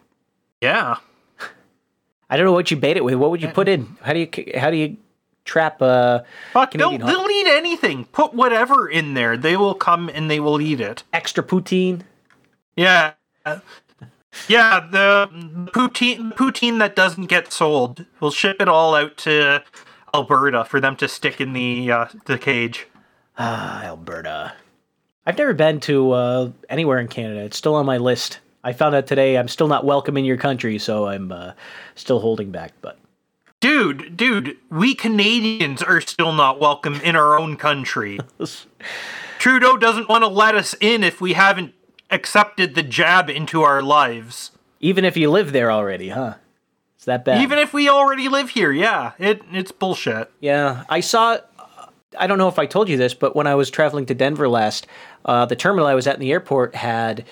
[0.59, 0.95] Yeah.
[2.29, 3.13] I don't know what you bait it with.
[3.15, 3.95] What would you put in?
[4.01, 4.97] How do you how do you
[5.45, 5.81] trap?
[5.81, 8.05] Uh, Fuck, they'll, they'll eat anything.
[8.05, 9.37] Put whatever in there.
[9.37, 11.03] They will come and they will eat it.
[11.13, 12.01] extra poutine.
[12.75, 13.13] Yeah.
[14.47, 15.29] Yeah, the
[15.73, 18.05] poutine poutine that doesn't get sold.
[18.19, 19.63] We'll ship it all out to
[20.13, 22.87] Alberta for them to stick in the uh, the cage.
[23.37, 24.53] Ah, Alberta.
[25.25, 27.41] I've never been to uh, anywhere in Canada.
[27.41, 28.39] It's still on my list.
[28.63, 31.53] I found out today I'm still not welcome in your country, so I'm uh,
[31.95, 32.73] still holding back.
[32.81, 32.97] But
[33.63, 38.19] Dude, dude, we Canadians are still not welcome in our own country.
[39.39, 41.73] Trudeau doesn't want to let us in if we haven't
[42.11, 44.51] accepted the jab into our lives.
[44.81, 46.33] even if you live there already, huh?
[46.97, 47.41] It's that bad.
[47.41, 50.29] Even if we already live here, yeah, it it's bullshit.
[50.41, 51.37] Yeah, I saw.
[52.19, 54.49] I don't know if I told you this, but when I was traveling to Denver
[54.49, 54.87] last,
[55.23, 57.23] uh, the terminal I was at in the airport had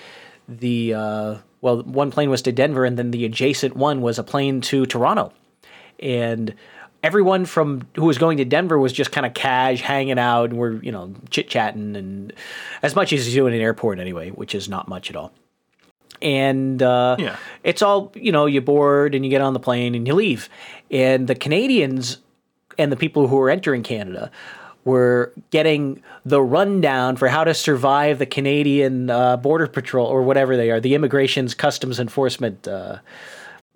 [0.48, 4.24] the uh, well, one plane was to Denver, and then the adjacent one was a
[4.24, 5.34] plane to Toronto,
[6.02, 6.54] and
[7.02, 10.58] everyone from who was going to Denver was just kind of cash hanging out, and
[10.58, 12.32] we're you know chit chatting and
[12.82, 15.32] as much as you do in an airport anyway, which is not much at all.
[16.20, 17.36] And uh, Yeah.
[17.64, 18.46] it's all you know.
[18.46, 20.48] You board and you get on the plane and you leave,
[20.90, 22.18] and the Canadians
[22.78, 24.30] and the people who were entering Canada
[24.84, 30.56] were getting the rundown for how to survive the Canadian uh, Border Patrol or whatever
[30.56, 32.66] they are, the Immigration's Customs Enforcement.
[32.66, 32.98] Uh,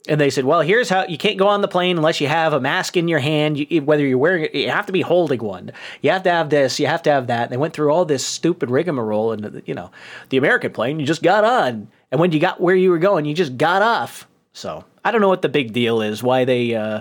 [0.08, 2.52] and they said, "Well, here's how you can't go on the plane unless you have
[2.52, 3.58] a mask in your hand.
[3.58, 5.72] You, whether you're wearing it, you have to be holding one.
[6.02, 6.78] You have to have this.
[6.80, 9.74] You have to have that." And they went through all this stupid rigmarole, and you
[9.74, 9.90] know,
[10.28, 13.24] the American plane, you just got on, and when you got where you were going,
[13.24, 14.26] you just got off.
[14.52, 16.22] So I don't know what the big deal is.
[16.22, 17.00] Why they, uh,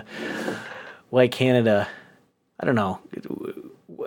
[1.10, 1.88] why Canada?
[2.60, 3.00] I don't know.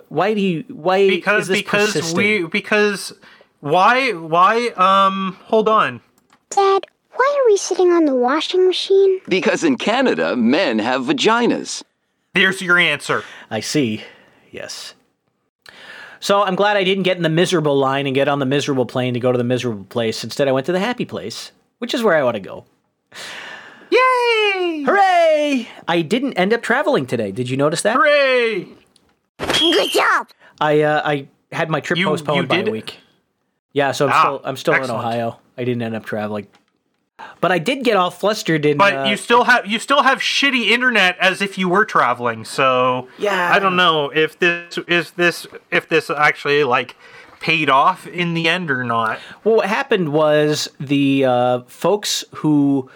[0.08, 0.64] Why do you?
[0.68, 2.16] Why because is this because persisting?
[2.16, 3.12] we because
[3.60, 6.00] why why um hold on
[6.48, 6.86] Dad,
[7.20, 9.20] why are we sitting on the washing machine?
[9.28, 11.82] Because in Canada, men have vaginas.
[12.34, 14.02] there's your answer I see.
[14.50, 14.94] Yes.
[16.20, 18.86] So I'm glad I didn't get in the miserable line and get on the miserable
[18.86, 20.22] plane to go to the miserable place.
[20.24, 22.64] Instead, I went to the happy place, which is where I want to go.
[23.90, 25.68] yay Hooray!
[25.88, 27.32] I didn't end up traveling today.
[27.32, 27.96] Did you notice that?
[27.96, 28.66] Hooray!
[29.38, 30.28] Good job.
[30.60, 32.98] I uh, I had my trip You- postponed you by a week.
[33.72, 34.90] Yeah, so I'm Ah, still I'm still in.
[34.90, 35.38] Ohio.
[35.56, 36.48] I didn't end up traveling,
[37.40, 38.76] but I did get all flustered in.
[38.76, 42.44] But uh, you still have you still have shitty internet as if you were traveling.
[42.44, 43.50] So Yeah.
[43.52, 46.96] I don't know if this is this if this actually like
[47.40, 49.18] paid off in the end or not.
[49.44, 52.90] Well, what happened was the uh, folks who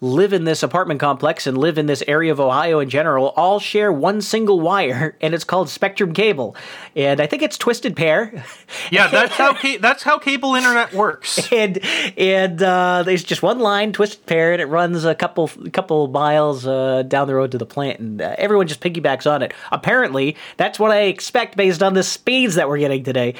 [0.00, 3.58] live in this apartment complex and live in this area of Ohio in general all
[3.58, 6.54] share one single wire, and it's called Spectrum Cable.
[6.94, 8.44] And I think it's Twisted Pair.
[8.90, 11.50] Yeah, that's how ca- that's how cable internet works.
[11.52, 11.78] and
[12.16, 16.66] and uh, there's just one line, Twisted Pair, and it runs a couple couple miles
[16.66, 19.52] uh, down the road to the plant, and uh, everyone just piggybacks on it.
[19.72, 23.34] Apparently, that's what I expect based on the speeds that we're getting today.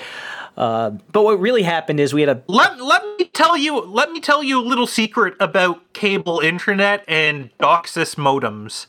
[0.58, 4.10] Uh, but what really happened is we had a Let, let me tell you let
[4.10, 8.86] me tell you a little secret about cable internet and DOCSIS modems.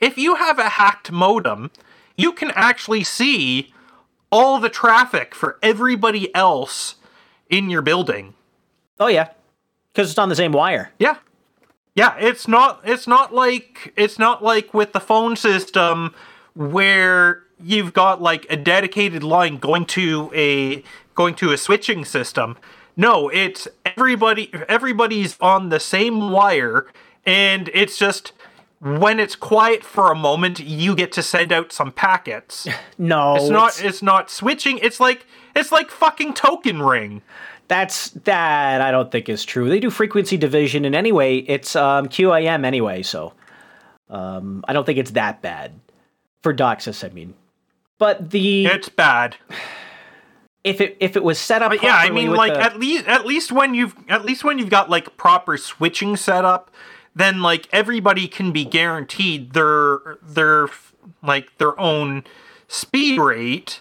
[0.00, 1.70] If you have a hacked modem,
[2.14, 3.72] you can actually see
[4.30, 6.96] all the traffic for everybody else
[7.48, 8.34] in your building.
[9.00, 9.30] oh yeah,
[9.90, 10.92] because it's on the same wire.
[10.98, 11.16] Yeah.
[11.94, 16.14] Yeah, it's not it's not like it's not like with the phone system
[16.54, 20.82] where you've got like a dedicated line going to a
[21.14, 22.56] going to a switching system.
[22.96, 26.86] No, it's everybody everybody's on the same wire
[27.24, 28.32] and it's just
[28.80, 32.66] when it's quiet for a moment you get to send out some packets.
[33.00, 37.22] No, It's not it's not switching, it's like it's like fucking token ring.
[37.68, 39.68] That's that I don't think is true.
[39.68, 43.34] They do frequency division, and anyway, it's um, QAM anyway, so
[44.10, 45.78] um, I don't think it's that bad
[46.42, 47.04] for DOCSIS.
[47.04, 47.34] I mean,
[47.98, 49.36] but the It's bad.
[50.64, 53.06] if it if it was set up, But yeah, I mean, like the- at least
[53.06, 56.70] at least when you've at least when you've got like proper switching set up,
[57.14, 60.68] then like everybody can be guaranteed their their
[61.22, 62.24] like their own
[62.68, 63.80] speed rate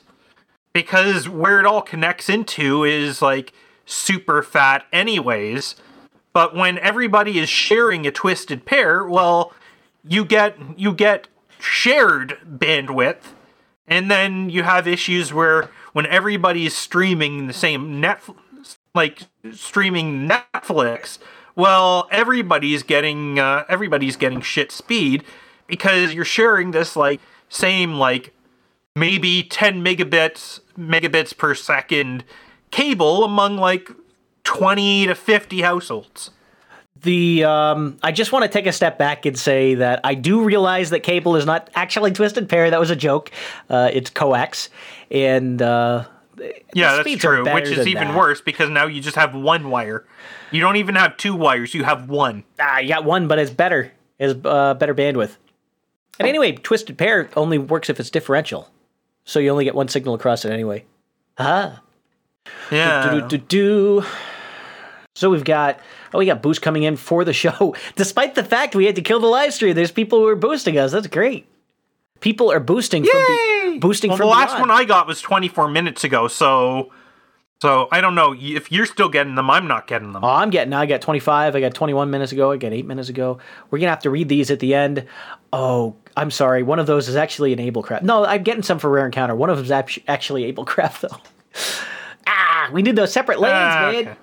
[0.73, 3.53] because where it all connects into is like
[3.85, 5.75] super fat anyways.
[6.33, 9.53] But when everybody is sharing a twisted pair, well,
[10.07, 11.27] you get you get
[11.59, 13.33] shared bandwidth
[13.87, 18.21] and then you have issues where when everybody's streaming the same net
[18.93, 19.23] like
[19.53, 21.19] streaming netflix
[21.55, 25.23] well everybody's getting uh, everybody's getting shit speed
[25.67, 28.33] because you're sharing this like same like
[28.95, 32.23] maybe 10 megabits megabits per second
[32.71, 33.91] cable among like
[34.43, 36.31] 20 to 50 households
[37.07, 40.43] the um, I just want to take a step back and say that I do
[40.43, 42.69] realize that cable is not actually twisted pair.
[42.69, 43.31] That was a joke.
[43.69, 44.69] Uh, it's coax,
[45.09, 46.05] and uh,
[46.73, 48.17] yeah that's true which is even that.
[48.17, 50.05] worse because now you just have one wire
[50.51, 53.51] you don't even have two wires you have one ah, you got one, but it's
[53.51, 53.91] better.
[54.19, 55.37] It's uh, better bandwidth.
[56.19, 58.69] And anyway, twisted pair only works if it's differential,
[59.23, 60.85] so you only get one signal across it anyway.
[61.37, 61.81] Ah.
[62.71, 64.05] yeah do, do, do.
[65.17, 65.79] So we've got
[66.13, 67.75] oh we got boost coming in for the show.
[67.95, 70.77] Despite the fact we had to kill the live stream, there's people who are boosting
[70.77, 70.91] us.
[70.91, 71.47] That's great.
[72.19, 74.69] People are boosting from be- boosting well, from the last beyond.
[74.69, 76.91] one I got was 24 minutes ago, so
[77.61, 79.49] so I don't know if you're still getting them.
[79.49, 80.23] I'm not getting them.
[80.23, 80.71] Oh, I'm getting.
[80.73, 81.55] I got 25.
[81.55, 82.51] I got 21 minutes ago.
[82.51, 83.39] I got eight minutes ago.
[83.71, 85.05] We're gonna have to read these at the end.
[85.51, 86.61] Oh, I'm sorry.
[86.61, 88.03] One of those is actually an Ablecraft.
[88.03, 89.35] No, I'm getting some for rare encounter.
[89.35, 91.17] One of them's act- actually Ablecraft though.
[92.27, 93.95] ah, we need those separate lanes, Ah, man.
[94.07, 94.17] okay.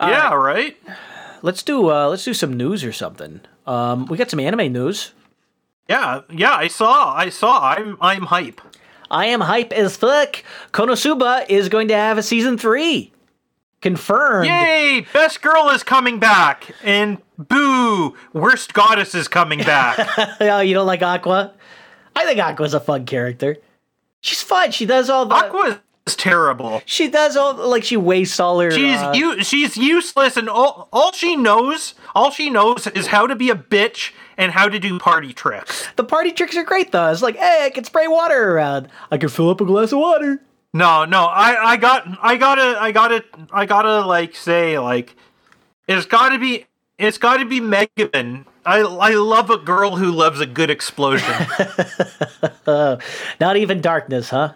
[0.00, 0.76] Yeah, right.
[1.42, 1.90] Let's do.
[1.90, 3.40] Uh, let's do some news or something.
[3.66, 5.12] Um, we got some anime news.
[5.88, 6.54] Yeah, yeah.
[6.54, 7.14] I saw.
[7.14, 7.60] I saw.
[7.62, 8.60] I'm I'm hype.
[9.10, 10.42] I am hype as fuck.
[10.72, 13.12] Konosuba is going to have a season three.
[13.80, 14.46] Confirmed.
[14.46, 15.06] Yay!
[15.12, 18.16] Best girl is coming back, and boo!
[18.32, 20.08] Worst goddess is coming back.
[20.40, 21.52] oh, you don't like Aqua?
[22.16, 23.58] I think Aqua's a fun character.
[24.22, 24.70] She's fun.
[24.70, 25.34] She does all the.
[25.34, 26.82] Aqua is terrible.
[26.86, 28.70] She does all like she wastes all her.
[28.70, 33.26] She's uh, u- she's useless, and all all she knows all she knows is how
[33.26, 35.86] to be a bitch and how to do party tricks.
[35.96, 37.10] the party tricks are great though.
[37.10, 38.88] It's like, hey, I can spray water around.
[39.10, 40.40] I can fill up a glass of water.
[40.72, 45.14] No, no, I, I got, I gotta, I gotta, I gotta like say like,
[45.86, 46.66] it's gotta be,
[46.98, 48.44] it's gotta be Megumin.
[48.66, 51.32] I, I love a girl who loves a good explosion.
[52.66, 54.54] Not even darkness, huh?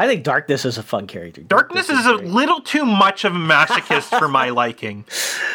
[0.00, 1.42] I think darkness is a fun character.
[1.42, 5.04] Darkness is a little too much of a masochist for my liking.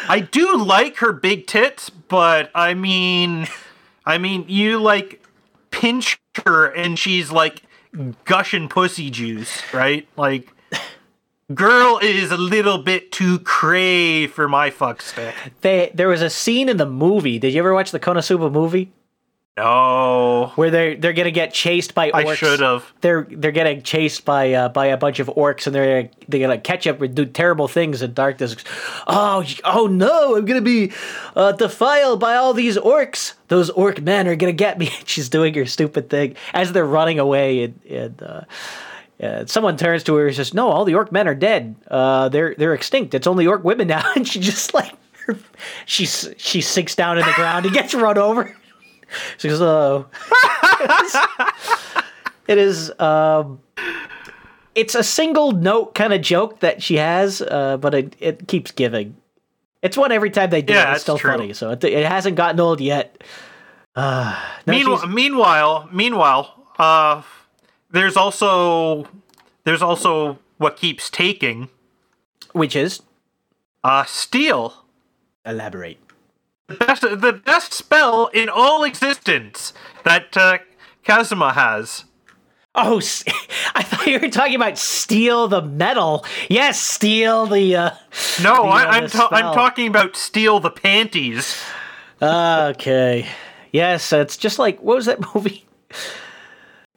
[0.08, 3.48] I do like her big tits, but I mean,
[4.04, 5.20] I mean, you like
[5.72, 7.62] pinch her and she's like
[8.24, 10.06] gushing pussy juice, right?
[10.16, 10.52] Like,
[11.52, 15.34] Girl is a little bit too cray for my fuck stick.
[15.62, 17.40] They there was a scene in the movie.
[17.40, 18.92] Did you ever watch the Konosuba movie
[19.56, 20.52] No.
[20.56, 22.26] where they they're gonna get chased by orcs?
[22.26, 22.92] I should have.
[23.00, 26.58] They're they're getting chased by uh, by a bunch of orcs and they're they're gonna
[26.58, 28.02] catch up and do terrible things.
[28.02, 28.56] And Darkness,
[29.06, 30.92] oh oh no, I'm gonna be
[31.34, 33.32] uh, defiled by all these orcs.
[33.48, 34.86] Those orc men are gonna get me.
[35.06, 37.80] She's doing her stupid thing as they're running away and.
[37.88, 38.40] and uh,
[39.18, 41.74] uh, someone turns to her and says, "No, all the orc men are dead.
[41.90, 43.14] Uh, they're they're extinct.
[43.14, 44.92] It's only orc women now." And she just like
[45.86, 48.54] she she sinks down in the ground and gets run over.
[49.38, 50.06] She goes, "Oh."
[52.48, 52.92] it is.
[53.00, 53.60] Um,
[54.74, 58.70] it's a single note kind of joke that she has, uh, but it it keeps
[58.70, 59.16] giving.
[59.82, 60.94] It's one every time they do Yeah, it.
[60.94, 61.30] It's still true.
[61.30, 63.22] funny, so it, it hasn't gotten old yet.
[63.94, 67.22] Uh, no, Meanwhile, meanwhile, meanwhile, uh,
[67.90, 69.06] there's also
[69.64, 71.68] there's also what keeps taking
[72.52, 73.02] which is
[73.84, 74.84] uh steal.
[75.44, 75.98] elaborate.
[76.68, 79.72] The best, the best spell in all existence
[80.04, 80.58] that uh,
[81.04, 82.04] Kazuma has.
[82.74, 82.96] Oh,
[83.74, 86.24] I thought you were talking about steal the metal.
[86.50, 87.76] Yes, steal the.
[87.76, 87.90] Uh,
[88.42, 91.56] No, The, I, uh, I'm the ta- I'm talking about steal the panties.
[92.20, 93.26] okay.
[93.72, 95.66] Yes, it's just like what was that movie?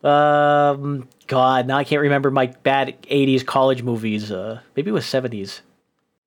[0.04, 4.32] Um, God, now I can't remember my bad '80s college movies.
[4.32, 5.62] Uh, maybe it was '70s.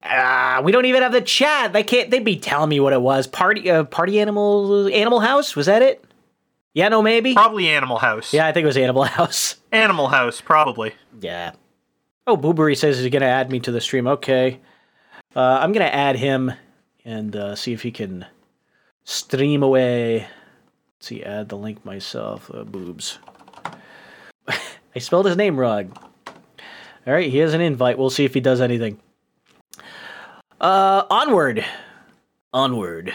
[0.04, 1.72] Ah, we don't even have the chat.
[1.72, 2.10] They can't.
[2.10, 3.26] They'd be telling me what it was.
[3.26, 5.54] Party, uh, party animal, Animal House.
[5.54, 6.04] Was that it?
[6.74, 7.34] Yeah, no, maybe.
[7.34, 8.32] Probably Animal House.
[8.32, 9.56] Yeah, I think it was Animal House.
[9.70, 10.92] Animal House, probably.
[11.20, 11.52] Yeah.
[12.26, 14.06] Oh, Boobery says he's gonna add me to the stream.
[14.06, 14.60] Okay.
[15.36, 16.52] Uh, I'm gonna add him
[17.04, 18.26] and uh, see if he can
[19.04, 20.26] stream away.
[20.98, 22.50] Let's see, add the link myself.
[22.52, 23.18] Uh, boobs.
[24.48, 25.92] I spelled his name wrong.
[27.06, 27.98] All right, he has an invite.
[27.98, 29.00] We'll see if he does anything.
[30.62, 31.64] Uh, onward,
[32.52, 33.12] onward.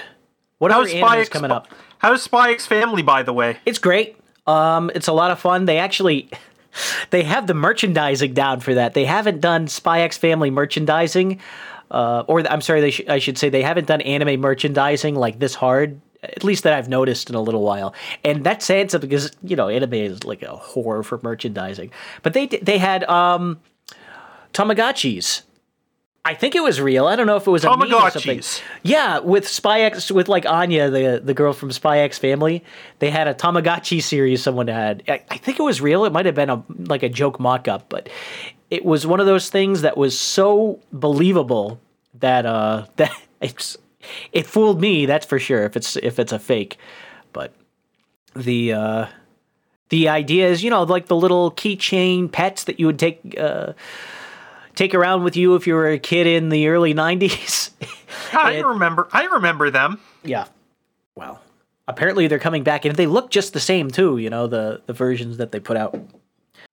[0.58, 1.70] What How's other Spy X coming up?
[2.00, 3.58] How's Spy X Family, by the way?
[3.66, 4.18] It's great.
[4.46, 5.64] Um, it's a lot of fun.
[5.64, 6.30] They actually
[7.10, 8.94] they have the merchandising down for that.
[8.94, 11.40] They haven't done Spy X Family merchandising,
[11.90, 15.40] uh, or I'm sorry, they sh- I should say they haven't done anime merchandising like
[15.40, 16.02] this hard.
[16.24, 17.94] At least that I've noticed in a little while,
[18.26, 21.92] and that's sad something because you know anime is like a horror for merchandising.
[22.24, 23.62] But they they had um,
[24.54, 25.44] Tamagotchis.
[26.28, 27.08] I think it was real.
[27.08, 28.36] I don't know if it was a meme or something.
[28.84, 32.66] Yeah, with Spy X, with like Anya, the the girl from Spy X Family,
[33.00, 34.44] they had a Tamagotchi series.
[34.44, 35.04] Someone had.
[35.08, 36.04] I, I think it was real.
[36.04, 38.10] It might have been a like a joke mock up, but
[38.70, 41.80] it was one of those things that was so believable
[42.20, 43.78] that uh that it's
[44.34, 45.06] it fooled me.
[45.06, 45.64] That's for sure.
[45.64, 46.78] If it's if it's a fake,
[47.32, 47.54] but
[48.36, 49.06] the uh
[49.90, 53.40] the idea is you know like the little keychain pets that you would take.
[53.40, 53.72] uh
[54.78, 57.72] Take around with you if you were a kid in the early '90s.
[58.34, 59.08] I It- remember.
[59.12, 60.00] I remember them.
[60.24, 60.46] Yeah.
[61.16, 61.42] Well,
[61.88, 64.18] apparently they're coming back, and they look just the same too.
[64.20, 65.96] You know the the versions that they put out.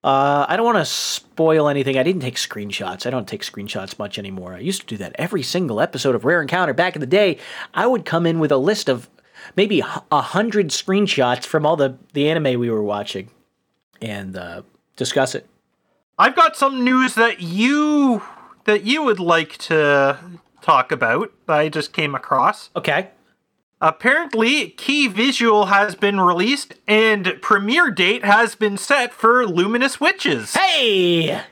[0.05, 1.97] Uh, I don't want to spoil anything.
[1.97, 3.07] I didn't take screenshots.
[3.07, 4.53] I don't take screenshots much anymore.
[4.53, 7.39] I used to do that every single episode of Rare Encounter back in the day.
[7.73, 9.09] I would come in with a list of
[9.57, 13.31] maybe a hundred screenshots from all the the anime we were watching,
[14.03, 14.61] and uh,
[14.97, 15.49] discuss it.
[16.19, 18.23] I've got some news that you
[18.65, 20.19] that you would like to
[20.63, 21.33] talk about.
[21.47, 22.71] that I just came across.
[22.77, 23.11] Okay.
[23.81, 30.55] Apparently, key visual has been released and premiere date has been set for Luminous Witches.
[30.55, 31.43] Hey,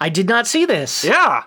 [0.00, 1.04] I did not see this.
[1.04, 1.44] Yeah.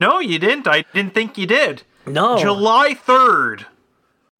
[0.00, 0.68] No, you didn't.
[0.68, 1.82] I didn't think you did.
[2.06, 2.38] No.
[2.38, 3.64] July 3rd.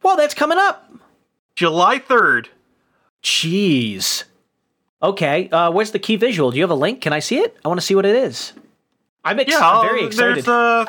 [0.03, 0.93] well, that's coming up.
[1.57, 2.47] July 3rd.
[3.23, 4.25] Jeez.
[5.03, 6.51] Okay, uh, where's the key visual?
[6.51, 7.01] Do you have a link?
[7.01, 7.57] Can I see it?
[7.65, 8.53] I want to see what it is.
[9.25, 10.35] I'm, ex- Yeah, I'm very uh, excited.
[10.45, 10.85] There's uh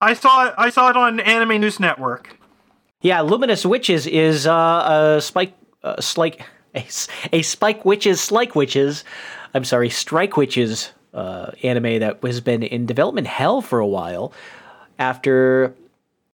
[0.00, 2.36] I saw it I saw it on Anime News Network.
[3.00, 6.86] Yeah, Luminous Witches is uh, a spike, uh, slike, a,
[7.32, 9.04] a Spike Witches, Slike Witches.
[9.54, 14.32] I'm sorry, Strike Witches uh, anime that has been in development hell for a while.
[14.98, 15.74] After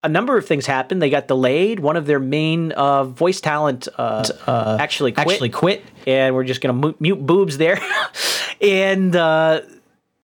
[0.03, 1.79] a number of things happened, they got delayed.
[1.79, 5.27] One of their main uh, voice talent uh, actually quit.
[5.27, 5.83] actually quit.
[6.05, 7.79] and we're just gonna mu- mute boobs there.
[8.61, 9.61] and uh,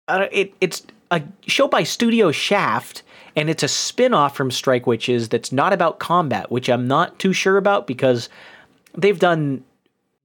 [0.09, 3.03] it, it's a show by Studio Shaft,
[3.35, 7.31] and it's a spin-off from Strike Witches that's not about combat, which I'm not too
[7.31, 8.27] sure about because
[8.97, 9.63] they've done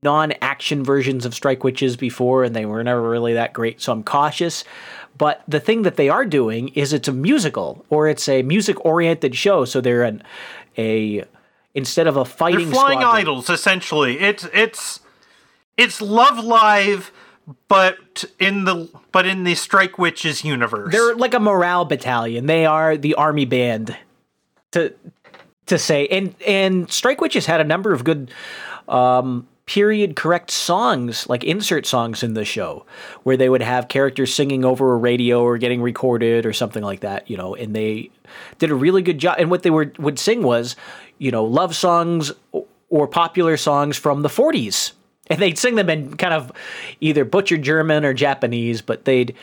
[0.03, 3.81] non-action versions of Strike Witches before, and they were never really that great.
[3.81, 4.65] So I'm cautious.
[5.17, 9.37] But the thing that they are doing is it's a musical or it's a music-oriented
[9.37, 9.65] show.
[9.65, 10.23] So they're an
[10.77, 11.25] a
[11.75, 14.19] instead of a They're fighting flying squadron- idols essentially.
[14.19, 15.01] It's it's
[15.77, 17.12] it's Love Live
[17.69, 20.93] but in the but in the Strike Witches universe.
[20.93, 22.47] They're like a morale battalion.
[22.47, 23.97] They are the army band.
[24.73, 24.93] To
[25.67, 28.31] to say and and Strike Witches had a number of good
[28.89, 32.85] um period correct songs like insert songs in the show
[33.23, 37.01] where they would have characters singing over a radio or getting recorded or something like
[37.01, 38.11] that you know and they
[38.59, 40.77] did a really good job and what they were would sing was
[41.17, 42.31] you know love songs
[42.91, 44.93] or popular songs from the 40s
[45.29, 46.53] and they'd sing them in kind of
[47.01, 49.35] either butchered German or Japanese, but they'd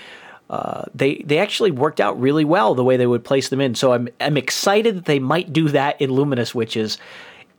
[0.50, 3.74] uh, they they actually worked out really well the way they would place them in.
[3.74, 6.98] So I'm I'm excited that they might do that in Luminous Witches.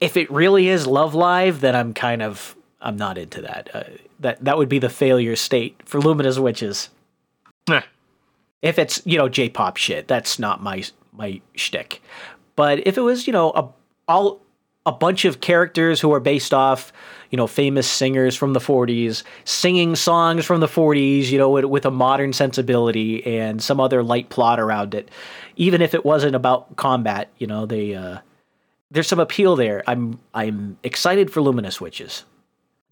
[0.03, 3.71] If it really is Love Live, then I'm kind of I'm not into that.
[3.73, 3.85] Uh,
[4.19, 6.91] that that would be the failure state for Luminous Witches.
[7.71, 7.83] Eh.
[8.63, 10.83] If it's you know J-pop shit, that's not my
[11.13, 12.03] my shtick.
[12.57, 13.69] But if it was you know a
[14.09, 14.41] all
[14.85, 16.93] a bunch of characters who are based off
[17.31, 21.65] you know famous singers from the 40s singing songs from the 40s you know with,
[21.67, 25.09] with a modern sensibility and some other light plot around it
[25.55, 28.19] even if it wasn't about combat you know they uh
[28.93, 32.25] there's some appeal there i'm i'm excited for luminous witches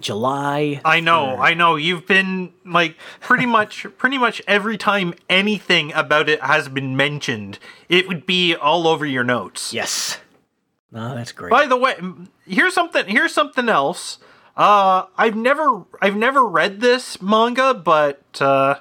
[0.00, 1.76] july I know, I know.
[1.76, 7.58] You've been like pretty much pretty much every time anything about it has been mentioned,
[7.90, 9.74] it would be all over your notes.
[9.74, 10.18] yes
[10.90, 11.96] no that's great By the way,
[12.46, 14.18] here's something here's something else.
[14.56, 18.76] Uh I've never I've never read this manga, but uh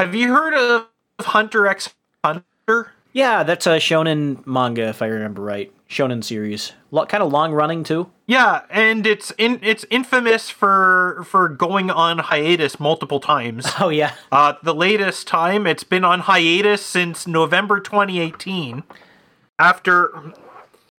[0.00, 0.88] have you heard of
[1.20, 1.94] Hunter x
[2.24, 2.92] Hunter?
[3.12, 7.52] Yeah that's a shonen manga if i remember right shonen series Lo- kind of long
[7.52, 13.66] running too Yeah, and it's in it's infamous for for going on hiatus multiple times.
[13.80, 18.84] oh yeah Uh, the latest time it's been on hiatus since November 2018.
[19.58, 20.32] After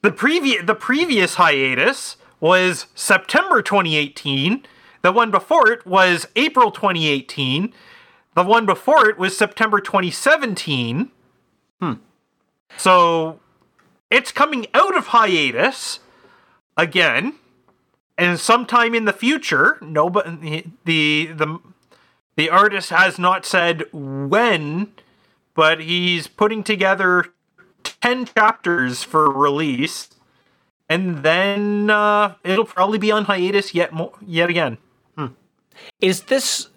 [0.01, 4.65] the previous the previous hiatus was September 2018.
[5.01, 7.73] The one before it was April 2018.
[8.35, 11.11] The one before it was September 2017.
[11.81, 11.93] Hmm.
[12.77, 13.39] So
[14.09, 15.99] it's coming out of hiatus
[16.77, 17.33] again
[18.17, 21.59] and sometime in the future no but the the
[22.35, 24.91] the artist has not said when
[25.53, 27.25] but he's putting together
[27.83, 30.09] 10 chapters for release
[30.87, 34.77] and then uh, it'll probably be on hiatus yet mo- yet again
[35.99, 36.67] Is this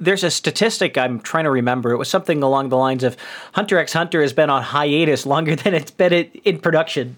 [0.00, 1.92] there's a statistic I'm trying to remember.
[1.92, 3.16] It was something along the lines of
[3.52, 6.12] Hunter x Hunter has been on hiatus longer than it's been
[6.44, 7.16] in, production.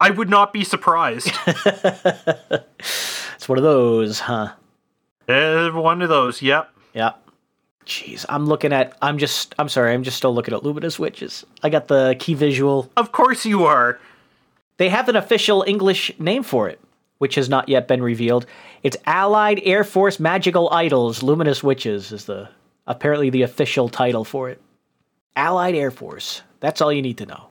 [0.00, 1.30] i would not be surprised
[3.34, 4.52] It's one of those, huh?
[5.28, 7.18] uh, one of those yep Yep.
[7.86, 8.96] Jeez, I'm looking at.
[9.02, 9.54] I'm just.
[9.58, 9.92] I'm sorry.
[9.94, 11.44] I'm just still looking at Luminous Witches.
[11.64, 12.90] I got the key visual.
[12.96, 13.98] of course you are
[14.76, 16.78] They have an official English name for it,
[17.22, 18.46] which has not yet been revealed.
[18.82, 21.22] It's Allied Air Force Magical Idols.
[21.22, 22.48] Luminous Witches is the
[22.84, 24.60] apparently the official title for it.
[25.36, 26.42] Allied Air Force.
[26.58, 27.46] That's all you need to know.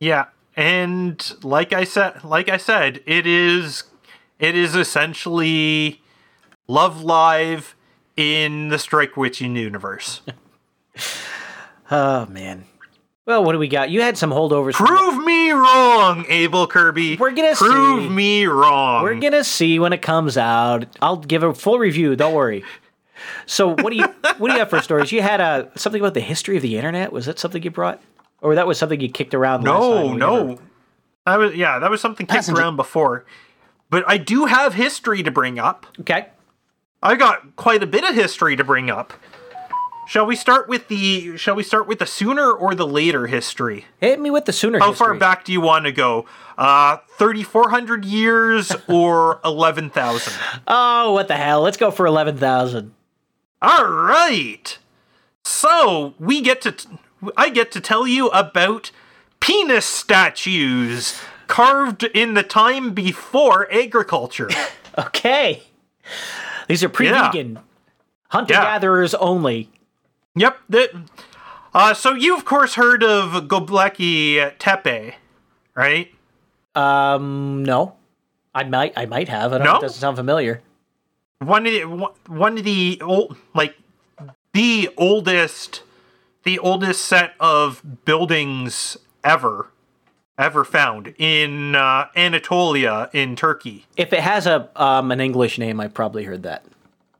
[0.00, 0.24] Yeah,
[0.56, 3.84] and like I said, like I said, it is
[4.40, 6.02] it is essentially
[6.66, 7.76] Love Live
[8.16, 10.20] in the Strike Witching universe.
[11.88, 12.64] Oh man.
[13.26, 13.90] Well, what do we got?
[13.90, 14.74] You had some holdovers.
[14.74, 17.16] from- Prove me wrong, Abel Kirby.
[17.16, 18.08] We're gonna see prove see.
[18.08, 19.02] me wrong.
[19.02, 20.84] We're gonna see when it comes out.
[21.02, 22.14] I'll give a full review.
[22.14, 22.64] Don't worry.
[23.46, 24.04] So, what do you
[24.38, 25.10] what do you have for stories?
[25.10, 27.12] You had a something about the history of the internet.
[27.12, 28.00] Was that something you brought,
[28.40, 29.64] or that was something you kicked around?
[29.64, 30.46] last time no, we no.
[30.46, 30.62] never-
[31.26, 33.24] That was yeah, that was something kicked Passenger- around before.
[33.90, 35.86] But I do have history to bring up.
[36.00, 36.26] Okay.
[37.02, 39.12] I got quite a bit of history to bring up.
[40.06, 43.86] Shall we start with the shall we start with the sooner or the later history?
[44.00, 44.78] Hit me with the sooner.
[44.78, 45.06] How history.
[45.06, 46.26] far back do you want to go?
[46.56, 50.32] Uh 3400 years or 11,000?
[50.68, 51.60] Oh, what the hell?
[51.62, 52.94] Let's go for eleven thousand.
[53.60, 54.78] All right.
[55.44, 56.88] So, we get to t-
[57.36, 58.90] I get to tell you about
[59.40, 64.48] penis statues carved in the time before agriculture.
[64.98, 65.62] Okay.
[66.68, 67.58] These are pre-vegan,
[68.30, 69.68] hunter-gatherers only.
[70.36, 70.90] Yep, that
[71.74, 75.14] uh, so you of course heard of Göbekli Tepe,
[75.74, 76.14] right?
[76.74, 77.96] Um, no.
[78.54, 78.92] I might.
[78.96, 79.52] I might have.
[79.52, 79.72] I don't know.
[79.72, 79.78] No?
[79.78, 80.62] It doesn't sound familiar.
[81.38, 81.82] one of the
[82.28, 83.76] one of the old like
[84.52, 85.82] the oldest
[86.44, 89.68] the oldest set of buildings ever
[90.38, 93.86] ever found in uh, Anatolia in Turkey.
[93.96, 96.64] If it has a um an English name, I probably heard that.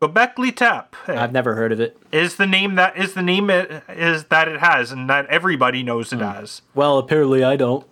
[0.00, 1.96] Göbekli Tepe I've never heard of it.
[2.12, 5.82] is the name that is the name it is that it has and that everybody
[5.82, 6.62] knows it as.
[6.74, 7.86] Well, apparently I don't.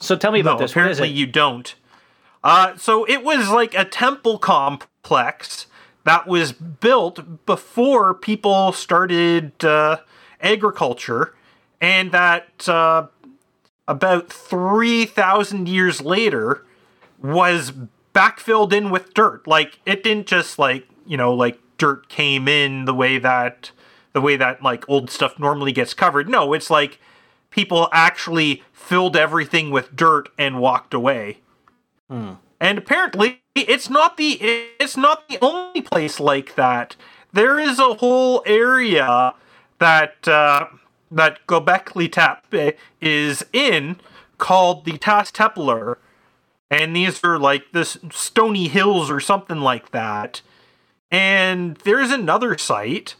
[0.00, 0.74] So tell me No, about this.
[0.76, 1.74] What is apparently you don't.
[2.42, 5.66] Uh, so it was like a temple complex
[6.04, 9.98] that was built before people started uh,
[10.40, 11.34] agriculture,
[11.80, 13.06] and that uh,
[13.86, 16.64] about 3,000 years later
[17.22, 17.72] was
[18.14, 19.46] backfilled in with dirt.
[19.46, 23.72] Like, it didn't just, like, you know, like dirt came in the way that
[24.12, 26.28] the way that like old stuff normally gets covered.
[26.28, 27.00] No, it's like
[27.50, 31.38] people actually filled everything with dirt and walked away.
[32.60, 34.38] And apparently, it's not the
[34.78, 36.94] it's not the only place like that.
[37.32, 39.34] There is a whole area
[39.80, 40.66] that uh,
[41.10, 43.96] that Göbekli Tepe is in
[44.38, 45.96] called the Tas Tepeler,
[46.70, 50.42] and these are like this stony hills or something like that.
[51.10, 53.16] And there's another site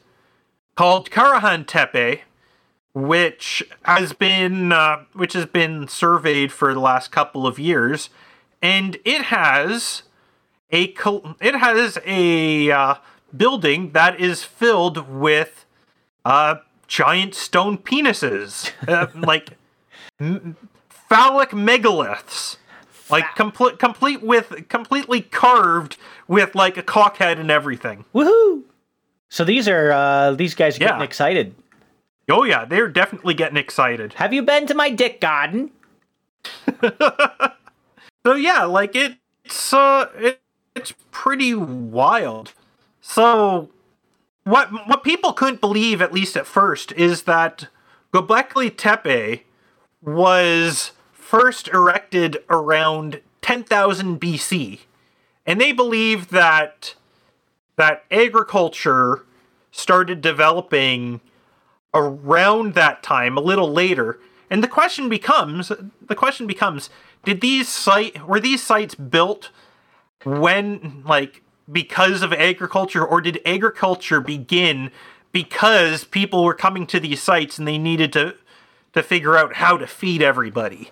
[0.76, 2.22] called Karahan Tepe,
[2.94, 8.10] which has been uh, which has been surveyed for the last couple of years,
[8.62, 10.02] and it has
[10.70, 12.94] a col- it has a uh,
[13.36, 15.64] building that is filled with
[16.24, 19.50] uh, giant stone penises, uh, like
[20.20, 20.56] m-
[20.88, 22.56] phallic megaliths.
[23.10, 25.96] Like complete, complete with completely carved
[26.28, 28.04] with like a cock head and everything.
[28.14, 28.62] Woohoo!
[29.28, 31.54] So these are uh, these guys are getting excited.
[32.30, 34.14] Oh yeah, they're definitely getting excited.
[34.14, 35.70] Have you been to my dick garden?
[38.24, 40.40] So yeah, like it, it's uh, it,
[40.74, 42.52] it's pretty wild.
[43.00, 43.70] So
[44.44, 47.68] what what people couldn't believe, at least at first, is that
[48.12, 49.44] Göbekli Tepe
[50.02, 50.92] was
[51.30, 54.80] first erected around 10,000 BC,
[55.46, 56.96] and they believe that
[57.76, 59.24] that agriculture
[59.70, 61.20] started developing
[61.94, 64.18] around that time, a little later.
[64.50, 65.70] And the question becomes
[66.04, 66.90] the question becomes
[67.24, 69.50] did these site were these sites built
[70.24, 74.90] when like because of agriculture or did agriculture begin
[75.30, 78.34] because people were coming to these sites and they needed to
[78.92, 80.90] to figure out how to feed everybody.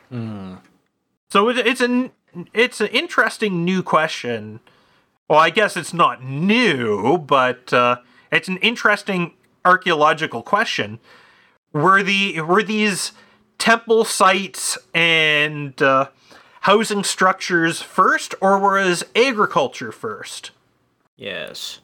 [1.30, 2.10] So it, it's an
[2.52, 4.60] it's an interesting new question.
[5.28, 7.96] Well, I guess it's not new, but uh,
[8.32, 9.34] it's an interesting
[9.64, 10.98] archaeological question.
[11.72, 13.12] Were the were these
[13.58, 16.08] temple sites and uh,
[16.62, 20.52] housing structures first, or was agriculture first?
[21.16, 21.80] Yes.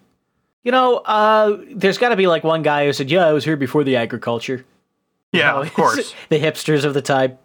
[0.62, 3.44] You know, uh, there's got to be like one guy who said, "Yeah, I was
[3.44, 4.64] here before the agriculture."
[5.34, 6.14] Yeah, Oh, of course.
[6.28, 7.38] the hipsters of the time.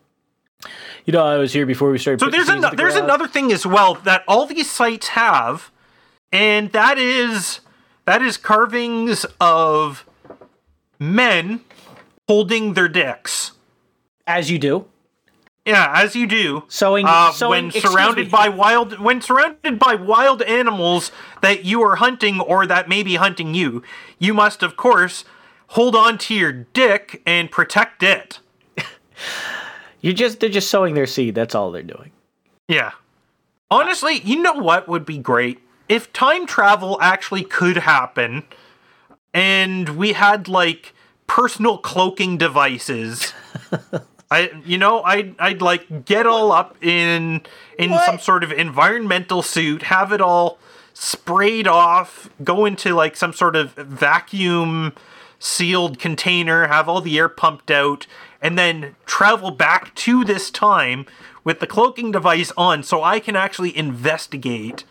[1.06, 2.20] You know, I was here before we started.
[2.20, 5.72] So there's ano- the there's another thing as well that all these sites have,
[6.32, 7.62] and that is
[8.06, 10.06] that is carvings of
[11.00, 11.62] men
[12.28, 13.54] holding their dicks.
[14.28, 14.86] as you do.
[15.66, 16.64] Yeah, as you do.
[16.68, 18.30] Sewing- uh, sewing- when surrounded me.
[18.32, 21.12] by wild when surrounded by wild animals
[21.42, 23.82] that you are hunting or that may be hunting you,
[24.20, 25.26] you must of course
[25.70, 28.39] hold on to your dick and protect it.
[30.01, 31.36] You just they're just sowing their seed.
[31.36, 32.11] That's all they're doing.
[32.70, 32.91] Yeah.
[33.70, 35.59] Honestly, you know what would be great?
[35.89, 38.43] If time travel actually could happen
[39.34, 40.93] and we had like
[41.28, 43.34] personal cloaking devices.
[44.32, 47.41] I you know, I'd I'd like get all up in
[47.78, 48.05] in What?
[48.05, 50.59] some sort of environmental suit, have it all
[50.93, 54.93] sprayed off, go into like some sort of vacuum
[55.40, 58.06] sealed container, have all the air pumped out,
[58.42, 61.06] and then travel back to this time
[61.44, 64.84] with the cloaking device on so I can actually investigate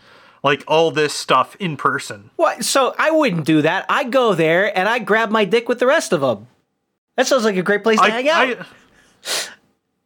[0.43, 2.31] like all this stuff in person.
[2.35, 2.63] What?
[2.63, 3.85] So I wouldn't do that.
[3.89, 6.47] I go there and I grab my dick with the rest of them.
[7.15, 8.59] That sounds like a great place to I- hang out.
[8.59, 8.65] I-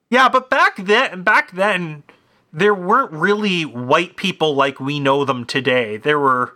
[0.10, 2.04] yeah, but back then, back then,
[2.52, 5.98] there weren't really white people like we know them today.
[5.98, 6.56] There were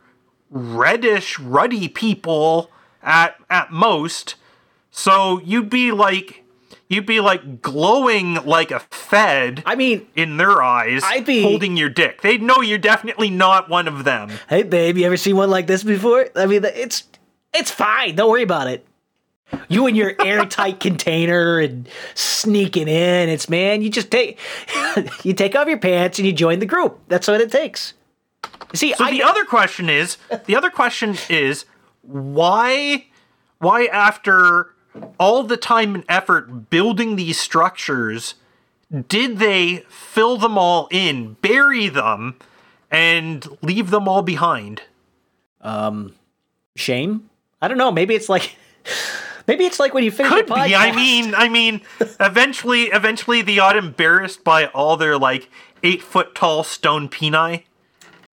[0.49, 2.69] reddish, ruddy people
[3.07, 4.35] at at most.
[4.91, 6.43] So you'd be like,
[6.89, 11.77] you'd be like glowing like a Fed I mean, in their eyes, I'd be- holding
[11.77, 12.21] your dick.
[12.21, 14.31] They'd know you're definitely not one of them.
[14.49, 16.27] hey babe, you ever seen one like this before?
[16.35, 17.03] I mean, it's
[17.53, 18.15] it's fine.
[18.15, 18.85] Don't worry about it.
[19.69, 23.29] You and your airtight container and sneaking in.
[23.29, 24.37] It's man, you just take
[25.23, 26.99] you take off your pants and you join the group.
[27.07, 27.93] That's what it takes.
[28.73, 31.63] See, So I the other question is, the other question is,
[32.07, 33.07] why,
[33.59, 34.73] why after
[35.19, 38.35] all the time and effort building these structures,
[39.07, 42.35] did they fill them all in, bury them,
[42.89, 44.83] and leave them all behind?
[45.61, 46.15] Um,
[46.75, 47.29] shame.
[47.61, 47.91] I don't know.
[47.91, 48.55] Maybe it's like
[49.47, 50.75] maybe it's like when you finish Could be.
[50.75, 51.81] I mean, I mean,
[52.19, 55.49] eventually, eventually, they got embarrassed by all their like
[55.83, 57.63] eight foot tall stone peni.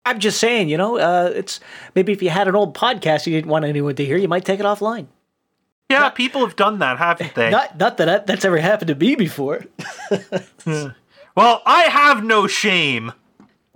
[0.06, 1.60] I'm just saying, you know, uh, it's
[1.95, 4.43] maybe if you had an old podcast you didn't want anyone to hear, you might
[4.45, 5.08] take it offline.
[5.89, 7.49] Yeah, people have done that, haven't they?
[7.51, 9.64] Not not that, that that's ever happened to me before.
[11.36, 13.12] well, I have no shame.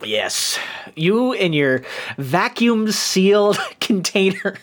[0.04, 0.60] Yes,
[0.96, 1.84] you and your
[2.18, 4.56] vacuum sealed container.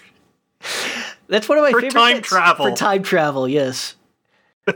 [1.29, 2.29] That's one of my For favorite time bits.
[2.29, 2.67] travel.
[2.69, 3.95] For time travel, yes.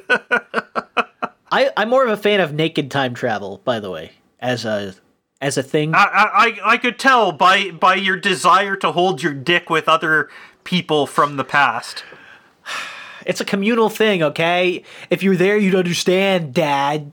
[1.51, 4.95] I I'm more of a fan of naked time travel, by the way, as a
[5.41, 5.95] as a thing.
[5.95, 10.29] I, I, I could tell by by your desire to hold your dick with other
[10.65, 12.05] people from the past.
[13.27, 14.83] It's a communal thing, okay?
[15.11, 17.13] If you're there, you'd understand, Dad.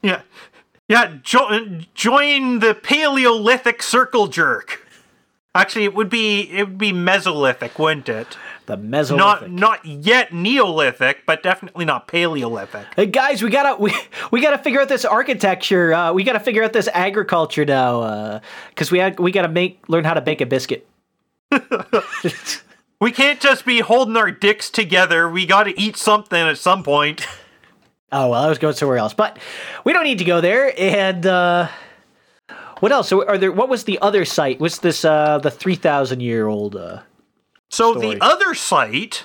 [0.00, 0.22] Yeah,
[0.88, 1.18] yeah.
[1.20, 4.86] Jo- join the Paleolithic circle jerk.
[5.54, 8.36] Actually, it would be it would be Mesolithic, wouldn't it?
[8.66, 9.16] The Mesolithic.
[9.16, 12.86] Not not yet Neolithic, but definitely not Paleolithic.
[12.94, 13.92] Hey guys, we gotta we,
[14.30, 15.92] we gotta figure out this architecture.
[15.92, 20.04] Uh, we gotta figure out this agriculture now, because we had, we gotta make learn
[20.04, 20.86] how to bake a biscuit.
[23.00, 25.26] We can't just be holding our dicks together.
[25.26, 27.26] We got to eat something at some point.
[28.12, 29.38] Oh well, I was going somewhere else, but
[29.84, 30.74] we don't need to go there.
[30.76, 31.68] And uh,
[32.80, 33.08] what else?
[33.08, 33.52] So, are there?
[33.52, 34.60] What was the other site?
[34.60, 35.04] What's this?
[35.04, 36.76] Uh, the three thousand year old.
[36.76, 37.00] Uh,
[37.68, 38.14] So Story.
[38.16, 39.24] the other site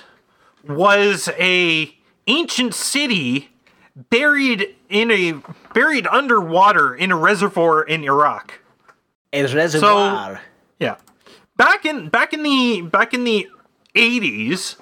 [0.68, 1.94] was a
[2.26, 3.50] ancient city
[4.10, 5.34] buried in a
[5.74, 8.60] buried underwater in a reservoir in Iraq.
[9.32, 10.40] a reservoir.
[10.78, 10.96] Yeah.
[11.56, 13.48] Back in back in the back in the
[13.94, 14.76] 80s,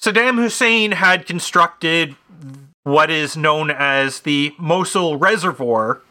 [0.00, 2.14] Saddam Hussein had constructed
[2.84, 6.02] what is known as the Mosul Reservoir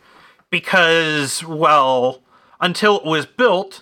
[0.53, 2.21] because well,
[2.61, 3.81] until it was built,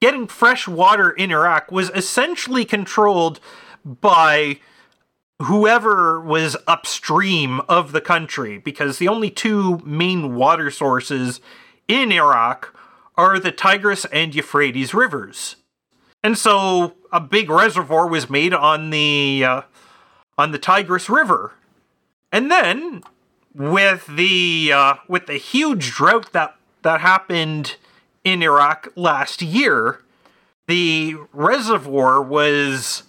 [0.00, 3.38] getting fresh water in Iraq was essentially controlled
[3.84, 4.58] by
[5.40, 11.40] whoever was upstream of the country because the only two main water sources
[11.86, 12.76] in Iraq
[13.16, 15.54] are the Tigris and Euphrates rivers.
[16.24, 19.62] And so a big reservoir was made on the uh,
[20.36, 21.52] on the Tigris River.
[22.32, 23.04] And then
[23.54, 27.76] with the uh, with the huge drought that that happened
[28.24, 30.02] in Iraq last year,
[30.66, 33.04] the reservoir was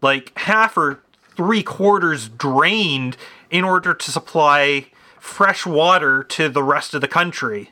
[0.00, 1.02] like half or
[1.36, 3.16] three quarters drained
[3.50, 4.86] in order to supply
[5.18, 7.70] fresh water to the rest of the country.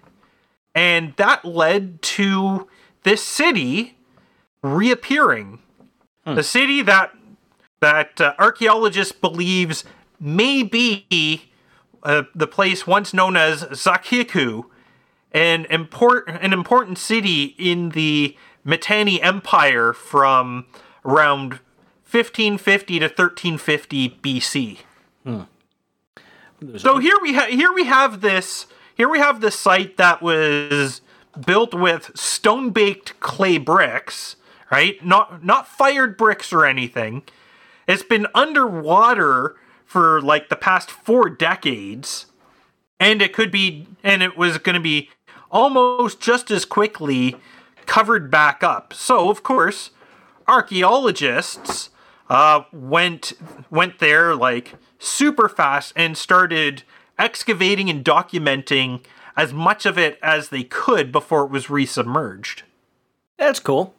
[0.75, 2.69] And that led to
[3.03, 3.97] this city
[4.63, 5.61] reappearing.
[6.25, 7.15] The city that
[7.81, 9.85] that uh, archaeologists believes
[10.21, 11.07] may be
[12.03, 14.65] uh, the place once known as Zakhiku,
[15.33, 20.67] an import an important city in the Mitanni Empire from
[21.05, 21.61] around
[22.11, 24.79] 1550 to 1350 BC.
[26.79, 31.01] So here we ha- here we have this here we have this site that was
[31.47, 34.37] built with stone baked clay bricks,
[34.71, 35.05] right?
[35.05, 37.23] Not not fired bricks or anything.
[37.87, 39.57] It's been underwater
[39.89, 42.27] for like the past 4 decades
[43.01, 45.11] and it could be and it was going to be
[45.51, 47.37] almost just as quickly
[47.87, 48.93] covered back up.
[48.93, 49.91] So, of course,
[50.47, 51.91] archaeologists
[52.29, 53.33] uh, went
[53.71, 56.83] went there like super fast and started
[57.19, 59.05] excavating and documenting
[59.37, 62.63] as much of it as they could before it was resubmerged.
[63.39, 63.95] That's cool.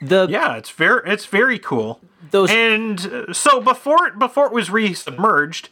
[0.00, 2.00] The Yeah, it's very it's very cool.
[2.30, 5.68] Those And uh, so before it before it was resubmerged,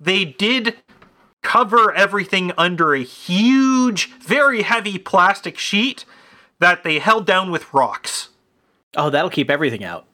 [0.00, 0.76] they did
[1.42, 6.04] cover everything under a huge, very heavy plastic sheet
[6.58, 8.30] that they held down with rocks.
[8.96, 10.06] oh, that'll keep everything out.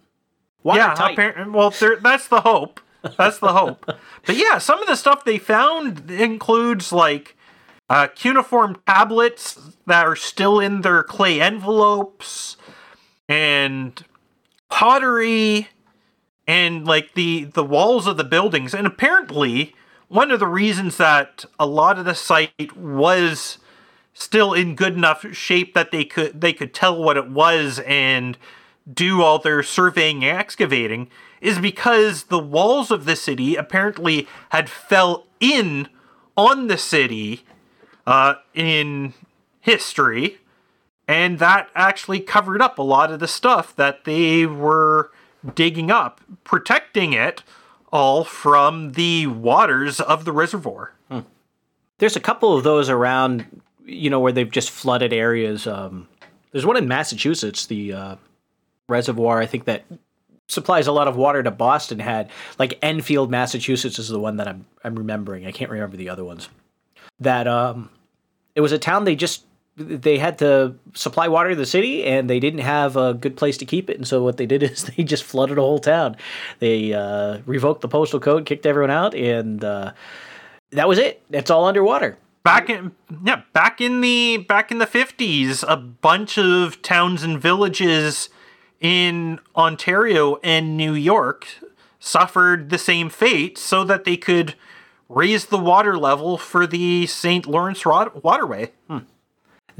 [0.64, 1.70] yeah, appar- well,
[2.02, 2.80] that's the hope.
[3.16, 3.86] That's the hope.
[4.26, 7.36] but yeah, some of the stuff they found includes like
[7.88, 12.56] uh, cuneiform tablets that are still in their clay envelopes,
[13.28, 14.04] and
[14.68, 15.68] pottery,
[16.50, 18.74] and like the the walls of the buildings.
[18.74, 19.72] And apparently,
[20.08, 23.58] one of the reasons that a lot of the site was
[24.14, 28.36] still in good enough shape that they could they could tell what it was and
[28.92, 31.08] do all their surveying and excavating
[31.40, 35.88] is because the walls of the city apparently had fell in
[36.36, 37.44] on the city
[38.08, 39.14] uh, in
[39.60, 40.38] history
[41.06, 45.12] and that actually covered up a lot of the stuff that they were
[45.54, 47.42] digging up protecting it
[47.92, 50.92] all from the waters of the reservoir
[51.98, 55.66] There's a couple of those around, you know, where they've just flooded areas.
[55.66, 56.08] Um,
[56.50, 58.16] there's one in Massachusetts, the uh,
[58.88, 59.84] reservoir, I think that
[60.48, 62.30] supplies a lot of water to Boston had.
[62.58, 65.46] Like Enfield, Massachusetts is the one that I'm I'm remembering.
[65.46, 66.48] I can't remember the other ones.
[67.20, 67.90] That um,
[68.54, 69.44] it was a town they just
[69.80, 73.56] they had to supply water to the city, and they didn't have a good place
[73.58, 73.96] to keep it.
[73.96, 76.16] And so what they did is they just flooded a whole town.
[76.58, 79.92] They uh, revoked the postal code, kicked everyone out, and uh,
[80.70, 81.22] that was it.
[81.30, 82.18] It's all underwater.
[82.42, 82.92] Back in
[83.24, 88.30] yeah, back in the back in the fifties, a bunch of towns and villages
[88.80, 91.46] in Ontario and New York
[91.98, 94.54] suffered the same fate, so that they could
[95.10, 97.46] raise the water level for the St.
[97.46, 98.72] Lawrence waterway.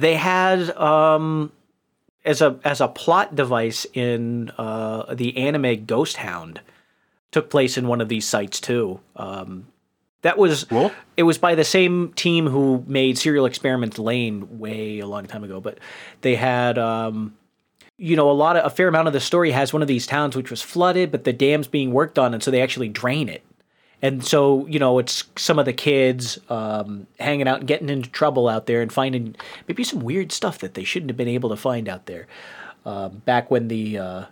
[0.01, 1.53] They had um,
[2.25, 6.61] as a as a plot device in uh, the anime Ghost Hound
[7.33, 9.01] took place in one of these sites too.
[9.17, 9.67] Um,
[10.23, 10.91] that was Cool.
[11.17, 15.45] it was by the same team who made Serial Experiments Lain way a long time
[15.45, 15.79] ago, but
[16.23, 17.37] they had um,
[17.99, 20.07] you know a lot of a fair amount of the story has one of these
[20.07, 23.29] towns which was flooded, but the dam's being worked on, and so they actually drain
[23.29, 23.43] it.
[24.03, 28.09] And so, you know, it's some of the kids um, hanging out and getting into
[28.09, 29.37] trouble out there and finding
[29.69, 32.27] maybe some weird stuff that they shouldn't have been able to find out there.
[32.87, 34.25] Um, back when the uh,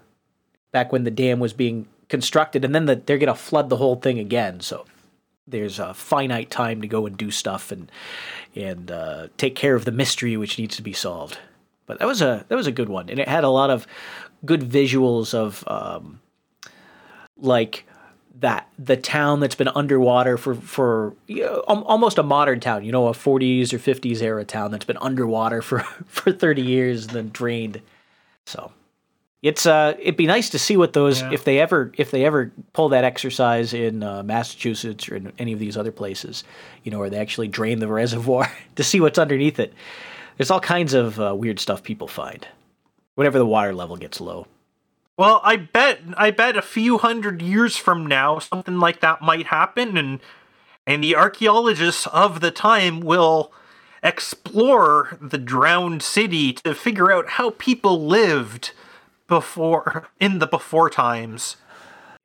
[0.73, 3.77] back when the dam was being constructed, and then the, they're going to flood the
[3.77, 4.61] whole thing again.
[4.61, 4.87] So
[5.47, 7.91] there's a finite time to go and do stuff and
[8.55, 11.39] and uh, take care of the mystery which needs to be solved.
[11.87, 13.87] But that was a that was a good one, and it had a lot of
[14.45, 16.21] good visuals of um,
[17.37, 17.85] like
[18.41, 22.93] that the town that's been underwater for for you know, almost a modern town, you
[22.93, 27.15] know, a 40s or 50s era town that's been underwater for for 30 years and
[27.15, 27.81] then drained.
[28.47, 28.73] So
[29.43, 31.33] it's uh it'd be nice to see what those Yeah.
[31.33, 35.53] if they ever if they ever pull that exercise in uh, Massachusetts or in any
[35.53, 36.45] of these other places,
[36.85, 39.73] you know, where they actually drain the reservoir to see what's underneath it.
[40.37, 42.47] There's all kinds of uh, weird stuff people find
[43.17, 44.47] whenever the water level gets low.
[45.19, 49.47] Well, I bet I bet a few hundred years from now something like that might
[49.49, 50.21] happen and
[50.87, 53.53] and the archaeologists of the time will
[54.01, 58.71] explore the drowned city to figure out how people lived
[59.27, 61.57] before in the before times.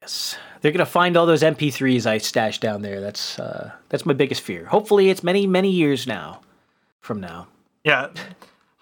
[0.04, 3.02] Yes, they're gonna find all those MP3s I stashed down there.
[3.02, 4.66] That's uh, that's my biggest fear.
[4.66, 6.41] Hopefully, it's many many years now
[7.02, 7.48] from now.
[7.84, 8.10] Yeah.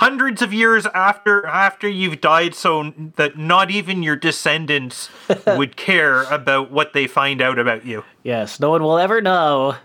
[0.02, 5.12] Hundreds of years after after you've died so that not even your descendants
[5.45, 8.04] would care about what they find out about you.
[8.24, 9.76] Yes, no one will ever know.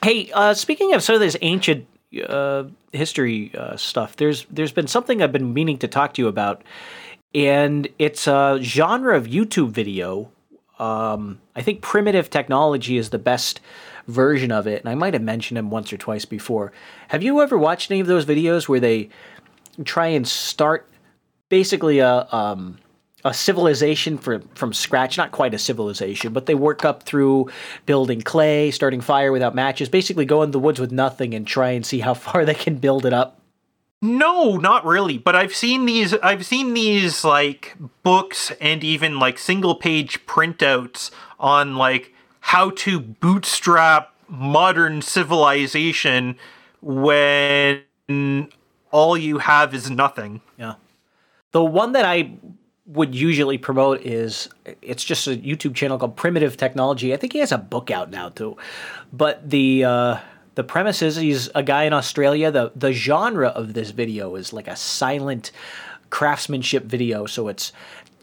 [0.00, 1.88] Hey, uh, speaking of some of this ancient
[2.24, 6.28] uh, history uh, stuff, there's there's been something I've been meaning to talk to you
[6.28, 6.62] about,
[7.34, 10.30] and it's a genre of YouTube video.
[10.78, 13.60] Um, I think primitive technology is the best
[14.06, 16.72] version of it, and I might have mentioned him once or twice before.
[17.08, 19.08] Have you ever watched any of those videos where they
[19.84, 20.88] try and start
[21.48, 22.78] basically a um,
[23.24, 25.16] a civilization from from scratch?
[25.16, 27.50] Not quite a civilization, but they work up through
[27.86, 31.70] building clay, starting fire without matches, basically go in the woods with nothing and try
[31.70, 33.38] and see how far they can build it up.
[34.04, 35.16] No, not really.
[35.16, 36.12] But I've seen these.
[36.14, 42.98] I've seen these like books and even like single page printouts on like how to
[42.98, 46.36] bootstrap modern civilization
[46.80, 47.82] when
[48.92, 50.40] all you have is nothing.
[50.56, 50.74] Yeah.
[51.50, 52.34] The one that I
[52.86, 54.48] would usually promote is
[54.80, 57.12] it's just a YouTube channel called Primitive Technology.
[57.12, 58.56] I think he has a book out now too.
[59.12, 60.18] But the uh
[60.54, 62.50] the premise is he's a guy in Australia.
[62.50, 65.50] The the genre of this video is like a silent
[66.10, 67.72] craftsmanship video, so it's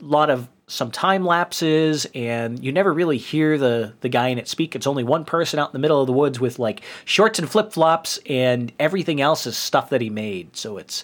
[0.01, 4.47] lot of some time lapses and you never really hear the the guy in it
[4.47, 4.75] speak.
[4.75, 7.49] It's only one person out in the middle of the woods with like shorts and
[7.49, 10.55] flip-flops and everything else is stuff that he made.
[10.55, 11.03] So it's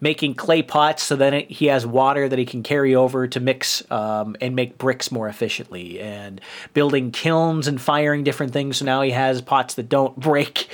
[0.00, 3.88] making clay pots so then he has water that he can carry over to mix
[3.90, 6.40] um, and make bricks more efficiently and
[6.74, 10.68] building kilns and firing different things so now he has pots that don't break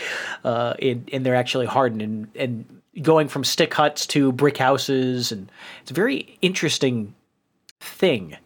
[0.44, 5.32] uh, and, and they're actually hardened and, and going from stick huts to brick houses
[5.32, 7.14] and it's a very interesting
[7.80, 8.36] thing.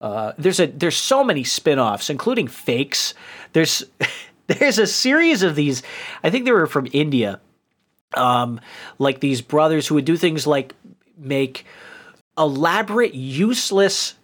[0.00, 3.14] Uh, there's a there's so many spin-offs including fakes.
[3.52, 3.84] There's
[4.46, 5.82] there's a series of these
[6.24, 7.40] i think they were from india
[8.14, 8.60] um,
[8.98, 10.74] like these brothers who would do things like
[11.16, 11.64] make
[12.36, 14.14] elaborate, useless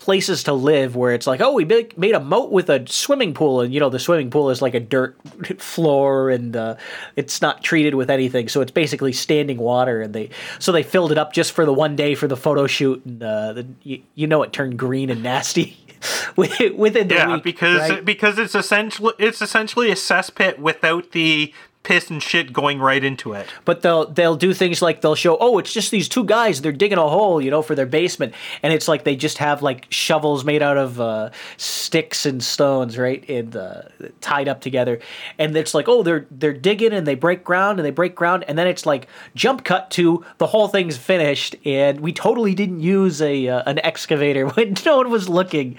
[0.00, 3.34] places to live where it's like, oh, we make, made a moat with a swimming
[3.34, 5.16] pool, and you know the swimming pool is like a dirt
[5.60, 6.76] floor, and uh,
[7.16, 11.12] it's not treated with anything, so it's basically standing water, and they so they filled
[11.12, 14.02] it up just for the one day for the photo shoot, and uh, the, you,
[14.16, 15.76] you know it turned green and nasty
[16.36, 18.04] within the Yeah, week, because right?
[18.04, 23.32] because it's essentially it's essentially a cesspit without the piss and shit going right into
[23.32, 23.46] it.
[23.64, 26.72] but they'll they'll do things like they'll show oh it's just these two guys they're
[26.72, 28.34] digging a hole you know for their basement.
[28.62, 32.98] And it's like they just have like shovels made out of uh, sticks and stones
[32.98, 33.82] right and uh,
[34.20, 35.00] tied up together.
[35.38, 38.44] And it's like oh they're they're digging and they break ground and they break ground.
[38.46, 41.56] And then it's like jump cut to the whole thing's finished.
[41.64, 45.76] And we totally didn't use a uh, an excavator when no one was looking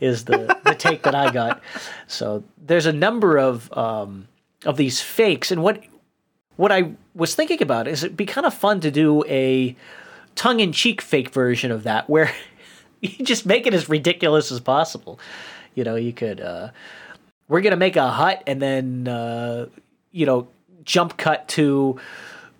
[0.00, 1.62] is the the take that I got.
[2.06, 4.28] So there's a number of um,
[4.64, 5.82] of these fakes and what
[6.56, 9.74] what I was thinking about is it'd be kind of fun to do a
[10.34, 12.32] tongue in cheek fake version of that where
[13.00, 15.18] you just make it as ridiculous as possible.
[15.74, 16.70] You know, you could, uh,
[17.48, 19.66] we're going to make a hut and then, uh,
[20.10, 20.48] you know,
[20.84, 21.98] jump cut to,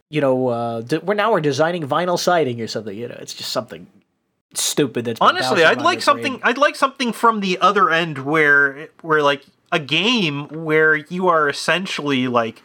[0.09, 2.97] you know, uh, d- we're now we're designing vinyl siding or something.
[2.97, 3.87] You know, it's just something
[4.55, 6.41] stupid that's Honestly, I'd like something.
[6.43, 11.49] I'd like something from the other end where, where like a game where you are
[11.49, 12.63] essentially like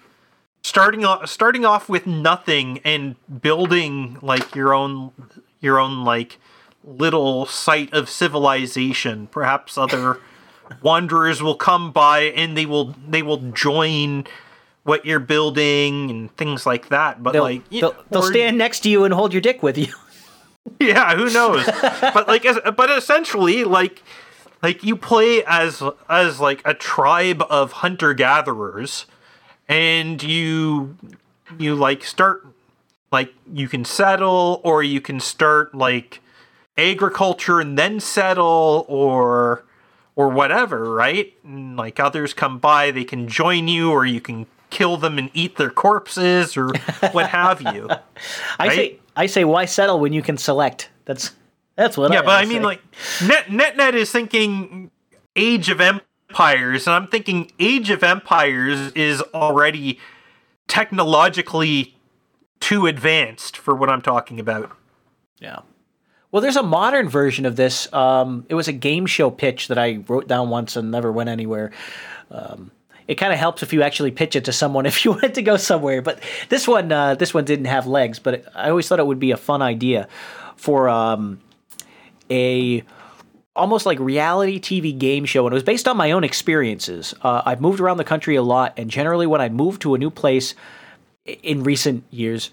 [0.61, 5.13] starting off, starting off with nothing and building like your own,
[5.61, 6.37] your own like
[6.83, 9.27] little site of civilization.
[9.27, 10.19] Perhaps other
[10.81, 14.27] wanderers will come by and they will they will join
[14.83, 17.23] what you're building and things like that.
[17.23, 19.93] But They'll, like, they'll, they'll stand next to you and hold your dick with you.
[20.79, 21.65] yeah, who knows?
[22.01, 22.45] but like,
[22.75, 24.01] but essentially, like,
[24.61, 29.05] like you play as as like a tribe of hunter gatherers,
[29.67, 30.97] and you
[31.57, 32.45] you like start
[33.11, 36.21] like you can settle, or you can start like
[36.77, 39.63] agriculture and then settle, or
[40.15, 41.33] or whatever, right?
[41.43, 45.29] And like others come by, they can join you, or you can kill them and
[45.33, 46.69] eat their corpses, or
[47.11, 47.89] what have you.
[48.59, 50.89] I say, I say, why settle when you can select?
[51.05, 51.33] That's
[51.77, 52.11] that's what.
[52.11, 52.65] I Yeah, I but I mean, say.
[52.65, 52.81] like,
[53.23, 54.91] Net NetNet is thinking
[55.35, 59.99] Age of Empires, and I'm thinking Age of Empires is already
[60.67, 61.95] technologically
[62.59, 64.75] too advanced for what I'm talking about.
[65.39, 65.59] Yeah.
[66.31, 67.91] Well, there's a modern version of this.
[67.93, 71.29] Um, it was a game show pitch that I wrote down once and never went
[71.29, 71.71] anywhere.
[72.29, 72.71] Um,
[73.07, 75.41] it kind of helps if you actually pitch it to someone if you want to
[75.41, 76.01] go somewhere.
[76.01, 76.19] But
[76.49, 78.19] this one, uh, this one didn't have legs.
[78.19, 80.07] But it, I always thought it would be a fun idea
[80.57, 81.39] for um,
[82.29, 82.83] a
[83.55, 87.13] almost like reality TV game show, and it was based on my own experiences.
[87.21, 89.97] Uh, I've moved around the country a lot, and generally, when I move to a
[89.97, 90.53] new place
[91.25, 92.51] in recent years,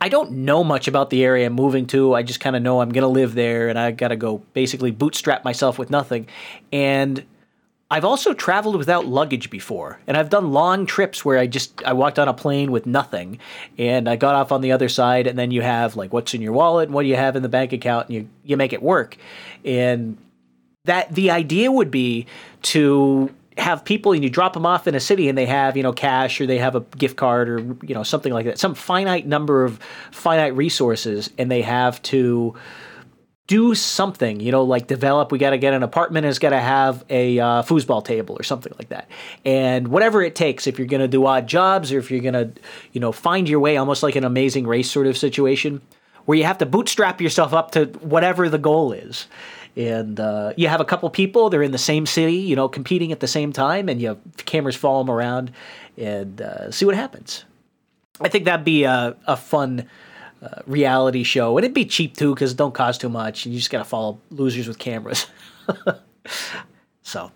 [0.00, 2.14] I don't know much about the area I'm moving to.
[2.14, 4.42] I just kind of know I'm going to live there and I got to go
[4.52, 6.28] basically bootstrap myself with nothing.
[6.70, 7.24] And
[7.88, 10.00] I've also traveled without luggage before.
[10.06, 13.38] And I've done long trips where I just I walked on a plane with nothing
[13.78, 16.42] and I got off on the other side and then you have like what's in
[16.42, 18.72] your wallet and what do you have in the bank account and you you make
[18.72, 19.16] it work.
[19.64, 20.18] And
[20.84, 22.26] that the idea would be
[22.62, 25.82] to have people and you drop them off in a city and they have you
[25.82, 28.74] know cash or they have a gift card or you know something like that some
[28.74, 29.78] finite number of
[30.10, 32.54] finite resources and they have to
[33.46, 36.58] do something you know like develop we got to get an apartment it's got to
[36.58, 39.08] have a uh, foosball table or something like that.
[39.44, 42.34] And whatever it takes if you're going to do odd jobs or if you're going
[42.34, 42.60] to
[42.92, 45.80] you know find your way almost like an amazing race sort of situation
[46.24, 49.28] where you have to bootstrap yourself up to whatever the goal is.
[49.76, 53.12] And uh, you have a couple people they're in the same city you know competing
[53.12, 55.52] at the same time and you have cameras follow them around
[55.96, 57.44] and uh, see what happens.
[58.20, 59.88] I think that'd be a, a fun
[60.46, 61.56] uh, reality show.
[61.58, 63.44] And it'd be cheap too because it don't cost too much.
[63.44, 65.26] And you just gotta follow losers with cameras.
[67.06, 67.30] So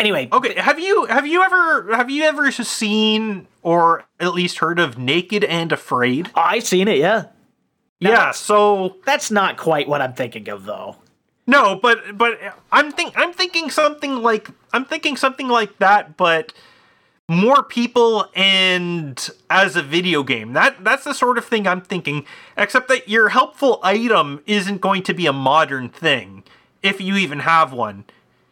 [0.00, 0.28] anyway.
[0.32, 4.98] Okay, have you have you ever have you ever seen or at least heard of
[4.98, 6.28] Naked and Afraid?
[6.34, 7.26] i've seen it yeah.
[8.00, 10.96] Yeah, so that's not quite what i'm thinking of though.
[11.46, 12.40] No, but but
[12.72, 16.52] I'm think I'm thinking something like I'm thinking something like that, but
[17.30, 20.52] more people and as a video game.
[20.52, 22.26] That that's the sort of thing I'm thinking.
[22.56, 26.42] Except that your helpful item isn't going to be a modern thing,
[26.82, 28.04] if you even have one.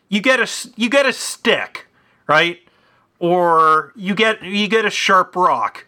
[0.08, 1.88] You get a you get a stick,
[2.28, 2.60] right?
[3.18, 5.86] Or you get you get a sharp rock,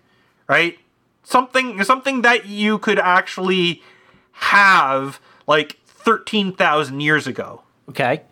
[0.48, 0.76] right?
[1.22, 3.84] Something something that you could actually
[4.32, 7.62] have like 13,000 years ago.
[7.88, 8.22] okay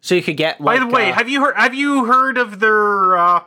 [0.00, 2.60] so you could get By the way, uh, have you heard have you heard of
[2.60, 3.42] their uh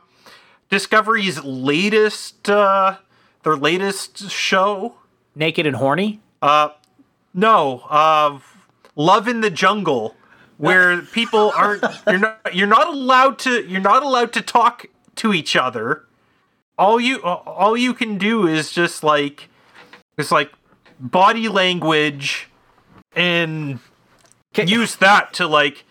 [0.74, 2.98] Discovery's latest uh
[3.44, 4.96] their latest show?
[5.36, 6.20] naked and horny
[7.34, 8.40] No, uh
[8.96, 10.16] Love in the Jungle
[10.58, 15.32] where people aren't you're not you're not allowed to you're not allowed to talk to
[15.32, 16.06] each other.
[16.80, 19.50] All you all you can do is just like
[20.18, 20.52] it's like
[21.00, 22.50] body language
[23.16, 23.80] and
[24.56, 24.72] Okay.
[24.72, 25.86] use that to like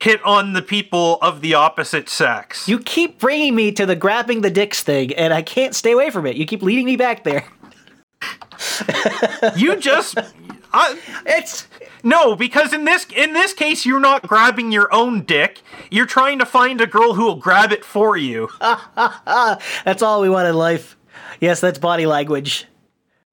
[0.00, 2.68] hit on the people of the opposite sex.
[2.68, 6.10] You keep bringing me to the grabbing the dicks thing, and I can't stay away
[6.10, 6.36] from it.
[6.36, 7.44] You keep leading me back there.
[9.56, 10.18] You just
[10.72, 11.68] I, It's
[12.02, 15.62] no, because in this in this case you're not grabbing your own dick.
[15.90, 18.48] You're trying to find a girl who will grab it for you.
[18.60, 20.96] that's all we want in life.
[21.40, 22.66] Yes, that's body language.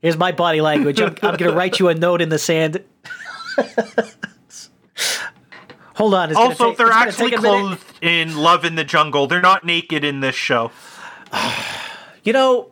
[0.02, 1.00] Here's my body language.
[1.00, 2.84] I'm, I'm gonna write you a note in the sand.
[6.02, 6.36] Hold on.
[6.36, 7.60] Also, take- they're actually take a minute.
[7.60, 9.28] clothed in Love in the Jungle.
[9.28, 10.72] They're not naked in this show.
[12.24, 12.72] You know,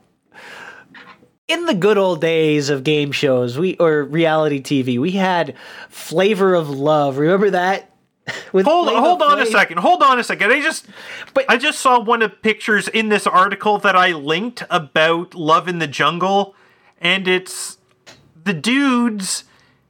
[1.48, 5.56] in the good old days of game shows, we or reality TV, we had
[5.90, 7.18] Flavor of Love.
[7.18, 7.92] Remember that?
[8.54, 9.80] With Hold Flavor hold on a second.
[9.80, 10.52] Hold on a second.
[10.52, 10.86] I just
[11.34, 15.34] But- I just saw one of the pictures in this article that I linked about
[15.34, 16.54] Love in the Jungle
[17.02, 17.80] and it's
[18.44, 19.46] the dudes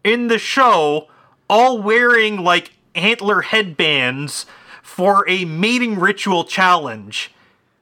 [0.05, 1.09] in the show
[1.49, 4.45] all wearing like antler headbands
[4.83, 7.31] for a mating ritual challenge.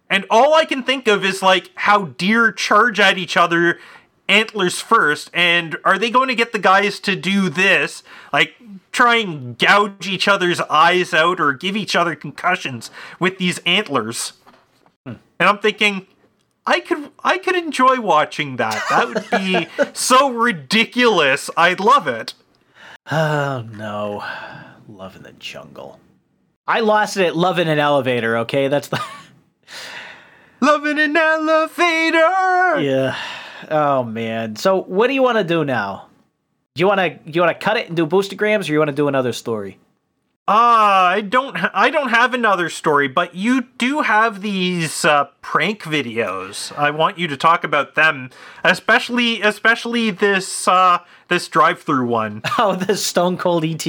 [0.10, 3.80] And all I can think of is like how deer charge at each other
[4.30, 8.04] antlers first and are they going to get the guys to do this?
[8.34, 8.56] Like
[8.92, 14.34] try and gouge each other's eyes out or give each other concussions with these antlers.
[15.06, 15.16] Hmm.
[15.40, 16.08] And i'm thinking
[16.66, 18.84] i could i could enjoy watching that.
[18.90, 21.50] That would be so ridiculous.
[21.56, 22.34] I'd love it.
[23.10, 24.24] Oh no,
[24.88, 26.00] Love in the Jungle.
[26.68, 28.38] I lost it at Love in an Elevator.
[28.40, 29.02] Okay, that's the
[30.62, 33.16] love in an elevator yeah.
[33.70, 34.56] Oh man.
[34.56, 36.08] So what do you want to do now?
[36.76, 38.90] Do you want to you want to cut it and do boostagrams, or you want
[38.90, 39.80] to do another story?
[40.50, 41.58] Uh, I don't.
[41.58, 46.72] Ha- I don't have another story, but you do have these uh, prank videos.
[46.78, 48.30] I want you to talk about them,
[48.64, 52.44] especially, especially this uh, this drive-through one.
[52.58, 53.86] Oh, the Stone Cold ET.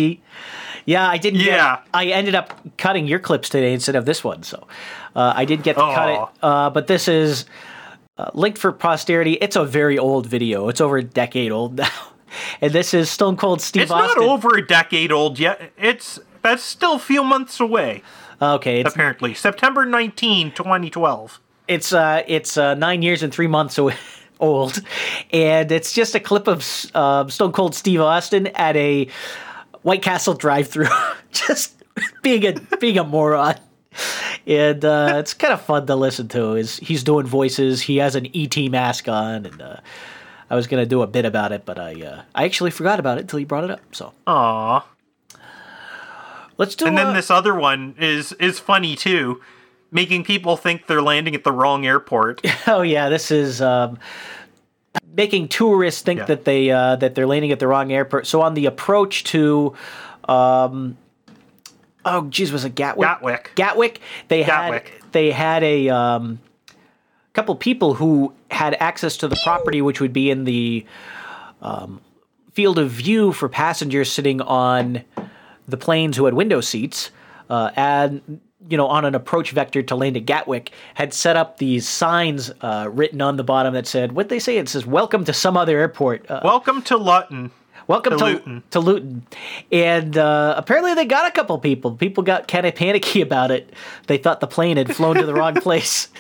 [0.89, 1.41] Yeah, I didn't.
[1.41, 1.77] Yeah.
[1.77, 4.67] Get, I ended up cutting your clips today instead of this one, so
[5.15, 6.21] uh, I did get to cut it.
[6.43, 7.45] Uh, but this is
[8.17, 9.35] uh, linked for posterity.
[9.35, 10.69] It's a very old video.
[10.69, 11.91] It's over a decade old now,
[12.63, 14.23] and this is Stone Cold Steve It's Austin.
[14.25, 15.73] not over a decade old yet.
[15.77, 18.03] It's that's still a few months away.
[18.41, 21.41] Okay, it's Apparently, September 19, 2012.
[21.69, 23.95] it's uh, it's uh, nine years and three months away.
[24.41, 24.81] Old,
[25.33, 26.65] and it's just a clip of
[26.95, 29.09] uh, Stone Cold Steve Austin at a
[29.83, 30.89] White Castle drive-through,
[31.33, 31.83] just
[32.23, 33.57] being a being a moron.
[34.47, 36.55] And uh, it's kind of fun to listen to.
[36.55, 37.83] Is he's doing voices?
[37.83, 39.77] He has an ET mask on, and uh,
[40.51, 43.19] I was gonna do a bit about it, but I uh, I actually forgot about
[43.19, 43.81] it until he brought it up.
[43.93, 44.87] So Aw.
[46.57, 46.87] let's do.
[46.87, 49.41] And then this other one is is funny too,
[49.91, 52.45] making people think they're landing at the wrong airport.
[52.67, 53.99] Oh yeah, this is um,
[55.15, 56.27] making tourists think Yeah.
[56.27, 58.27] that they uh, that they're landing at the wrong airport.
[58.27, 59.75] So on the approach to,
[60.29, 60.97] um,
[62.05, 63.07] oh geez, was it Gatwick?
[63.09, 63.53] Gatwick.
[63.55, 64.01] Gatwick.
[64.29, 64.89] They Gatwick.
[64.89, 66.39] had they had a um,
[67.33, 70.85] couple people who had access to the property, which would be in the
[71.63, 72.01] um,
[72.53, 75.05] field of view for passengers sitting on
[75.67, 77.11] the planes who had window seats,
[77.51, 81.59] uh, and you know on an approach vector to land at Gatwick, had set up
[81.59, 85.25] these signs uh, written on the bottom that said, "What they say?" It says, "Welcome
[85.27, 87.51] to some other airport." Uh, Welcome to Luton.
[87.87, 88.63] Welcome to to, Luton.
[88.71, 89.27] to Luton.
[89.73, 91.93] And uh, apparently they got a couple people.
[91.93, 93.73] People got kind of panicky about it.
[94.09, 96.09] They thought the plane had flown to the wrong place.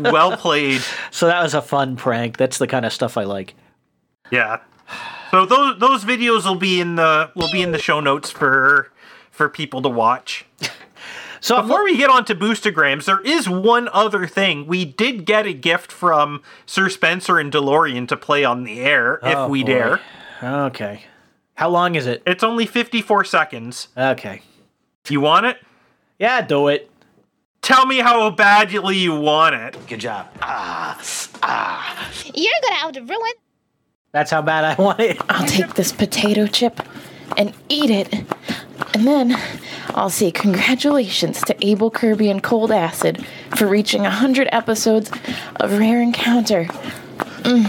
[0.00, 0.82] Well played.
[1.12, 2.36] So that was a fun prank.
[2.36, 3.54] That's the kind of stuff I like.
[4.32, 4.58] Yeah.
[5.30, 8.90] So those those videos will be in the will be in the show notes for
[9.30, 10.44] for people to watch.
[11.46, 14.66] So Before we get on to boostagrams, there is one other thing.
[14.66, 19.20] We did get a gift from Sir Spencer and DeLorean to play on the air
[19.22, 19.66] if Oh, we boy.
[19.68, 20.00] dare.
[20.42, 21.04] Okay.
[21.54, 22.20] How long is it?
[22.26, 23.86] It's only 54 seconds.
[23.96, 24.42] Okay.
[25.08, 25.58] You want it?
[26.18, 26.90] Yeah, do it.
[27.62, 29.76] Tell me how badly you want it.
[29.86, 30.26] Good job.
[30.42, 31.00] Ah,
[31.44, 32.10] ah.
[32.34, 33.32] You're gonna have to ruin.
[34.10, 35.16] That's how bad I want it.
[35.28, 36.80] I'll take this potato chip
[37.36, 38.12] and eat it.
[38.94, 39.40] And then
[39.90, 43.24] I'll say congratulations to Abel Kirby and Cold Acid
[43.56, 45.10] for reaching 100 episodes
[45.56, 46.64] of Rare Encounter.
[47.42, 47.66] Mm.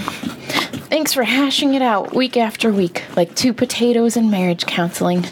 [0.89, 5.25] Thanks for hashing it out week after week, like two potatoes and marriage counseling.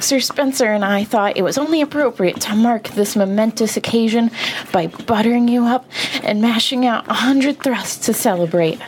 [0.00, 4.30] Sir Spencer and I thought it was only appropriate to mark this momentous occasion
[4.72, 5.84] by buttering you up
[6.22, 8.80] and mashing out 100 thrusts to celebrate.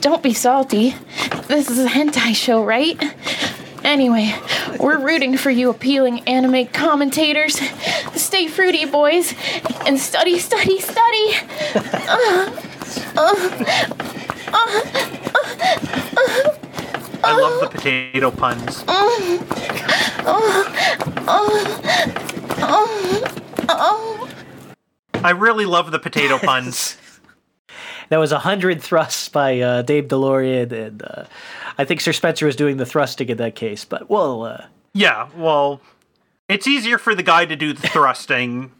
[0.00, 0.94] Don't be salty.
[1.48, 2.98] This is a hentai show, right?
[3.90, 4.32] Anyway,
[4.78, 7.56] we're rooting for you appealing anime commentators.
[8.14, 9.34] Stay fruity, boys,
[9.84, 11.34] and study, study, study.
[17.24, 18.84] I love the potato puns.
[25.24, 26.96] I really love the potato puns.
[28.10, 31.24] That was a hundred thrusts by uh, Dave DeLorean, and uh,
[31.78, 33.84] I think Sir Spencer was doing the thrusting in that case.
[33.84, 35.80] But well, uh, yeah, well,
[36.48, 38.72] it's easier for the guy to do the thrusting.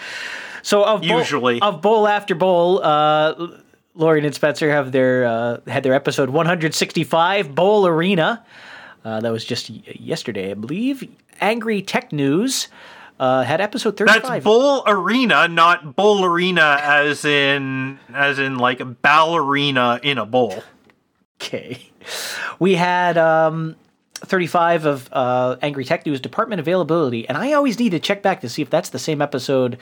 [0.62, 1.60] so of bowl- Usually.
[1.60, 3.48] of bowl after bowl, uh,
[3.94, 8.44] Lorian and Spencer have their uh, had their episode 165 Bowl Arena.
[9.04, 11.08] Uh, that was just yesterday, I believe.
[11.40, 12.68] Angry Tech News
[13.18, 14.22] uh, had episode 35.
[14.22, 20.26] That's Bull arena, not bowl arena as in as in like a ballerina in a
[20.26, 20.62] bowl.
[21.40, 21.90] Okay.
[22.58, 23.76] We had um,
[24.14, 28.40] 35 of uh, Angry Tech News department availability, and I always need to check back
[28.40, 29.78] to see if that's the same episode.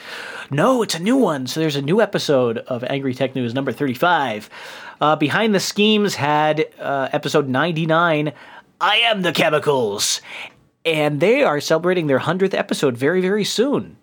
[0.50, 1.46] No, it's a new one.
[1.46, 4.50] So there's a new episode of Angry Tech News number 35.
[5.00, 8.32] Uh, Behind the Schemes had uh, episode 99.
[8.80, 10.20] I am the chemicals.
[10.84, 13.96] And they are celebrating their 100th episode very, very soon.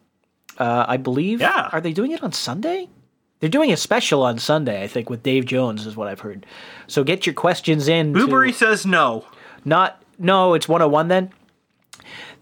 [0.58, 1.42] Uh, I believe.
[1.42, 1.70] Yeah.
[1.72, 2.88] Are they doing it on Sunday?
[3.40, 6.46] They're doing a special on Sunday, I think, with Dave Jones, is what I've heard.
[6.88, 8.14] So get your questions in.
[8.14, 9.26] to- Boobery says no.
[9.66, 11.32] not no, it's 101 then.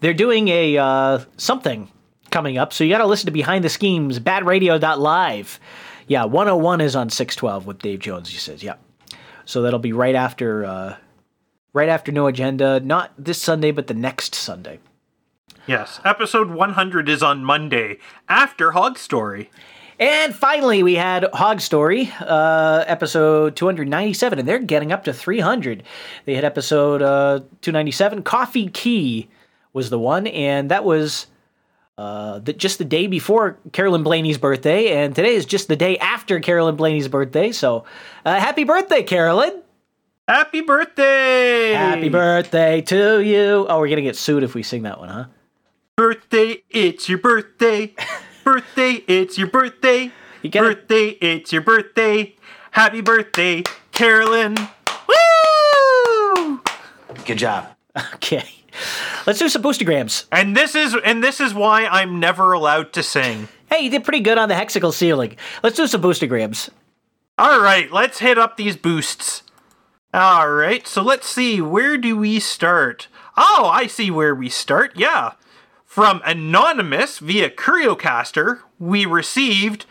[0.02, 1.90] They're doing a uh, something
[2.32, 5.60] coming up, so you got to listen to Behind the Schemes, badradio.live.
[6.08, 8.64] Yeah, 101 is on 612 with Dave Jones, he says.
[8.64, 8.76] Yeah.
[9.46, 10.96] So that'll be right after uh,
[11.74, 14.80] right after No Agenda, not this Sunday, but the next Sunday.
[15.68, 19.52] Yes, episode 100 is on Monday after Hog Story.
[20.00, 25.84] And finally, we had Hog Story, uh, episode 297, and they're getting up to 300.
[26.26, 28.24] They had episode uh, 297.
[28.24, 29.30] Coffee Key
[29.74, 31.28] was the one, and that was
[31.98, 35.98] uh, the, just the day before Carolyn Blaney's birthday, and today is just the day
[35.98, 37.52] after Carolyn Blaney's birthday.
[37.52, 37.84] So,
[38.26, 39.62] uh, happy birthday, Carolyn!
[40.30, 41.72] Happy birthday!
[41.74, 43.66] Happy birthday to you!
[43.68, 45.26] Oh, we're gonna get sued if we sing that one, huh?
[45.96, 46.62] birthday!
[46.70, 47.96] It's your birthday.
[48.44, 49.04] birthday!
[49.08, 50.12] It's your birthday.
[50.44, 51.08] You gotta- birthday!
[51.20, 52.36] It's your birthday.
[52.70, 54.56] Happy birthday, Carolyn!
[55.08, 56.62] Woo!
[57.26, 57.70] Good job.
[58.14, 58.48] Okay,
[59.26, 60.26] let's do some boostagrams.
[60.32, 63.48] And this is and this is why I'm never allowed to sing.
[63.68, 65.38] Hey, you did pretty good on the hexical ceiling.
[65.64, 66.70] Let's do some boostagrams.
[67.40, 69.42] All right, let's hit up these boosts.
[70.14, 71.60] All right, so let's see.
[71.62, 73.08] Where do we start?
[73.38, 74.94] Oh, I see where we start.
[74.96, 75.34] Yeah.
[75.86, 79.86] From Anonymous via Curiocaster, we received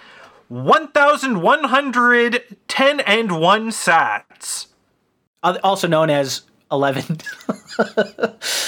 [0.49, 4.67] 1,110 and 1 sats.
[5.41, 6.43] Uh, also known as
[6.73, 7.19] 11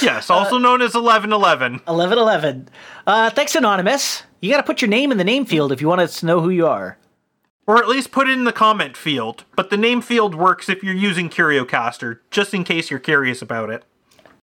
[0.01, 1.81] Yes, also known as 1111.
[1.85, 2.69] 11 11
[3.05, 5.89] uh, thanks anonymous you got to put your name in the name field if you
[5.89, 6.97] want us to know who you are
[7.67, 9.45] Or at least put it in the comment field.
[9.55, 13.69] But the name field works if you're using Curiocaster, just in case you're curious about
[13.69, 13.83] it.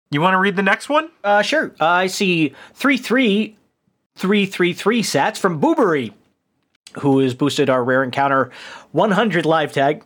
[0.10, 1.10] You want to read the next one?
[1.24, 6.14] uh, sure uh, i see 33333 sats from boobery
[7.02, 8.50] who has boosted our rare encounter
[8.94, 10.06] 100 live tag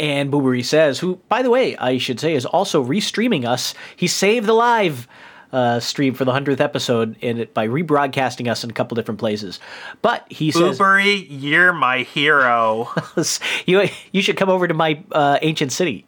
[0.00, 4.08] and boobery says who by the way i should say is also restreaming us he
[4.08, 5.06] saved the live
[5.54, 9.20] uh, stream for the 100th episode in it by rebroadcasting us in a couple different
[9.20, 9.60] places
[10.02, 12.88] but he says Blueberry, you're my hero.
[13.66, 16.06] you you should come over to my uh, ancient city.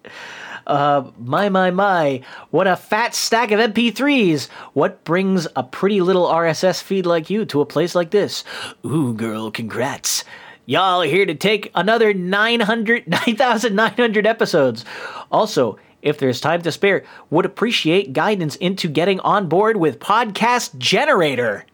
[0.66, 2.20] Uh, my my my!
[2.50, 4.48] What a fat stack of MP3s!
[4.72, 8.42] What brings a pretty little RSS feed like you to a place like this?
[8.84, 10.24] Ooh, girl, congrats!
[10.64, 14.84] Y'all are here to take another 900, 9,900 episodes.
[15.30, 20.78] Also, if there's time to spare, would appreciate guidance into getting on board with Podcast
[20.78, 21.66] Generator.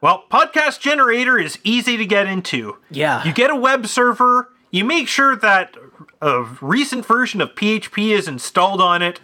[0.00, 2.78] Well, Podcast Generator is easy to get into.
[2.90, 3.24] Yeah.
[3.24, 5.76] You get a web server, you make sure that
[6.20, 9.20] a recent version of PHP is installed on it,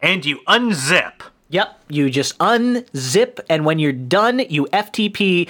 [0.00, 1.22] and you unzip.
[1.50, 5.48] Yep, you just unzip, and when you're done, you FTP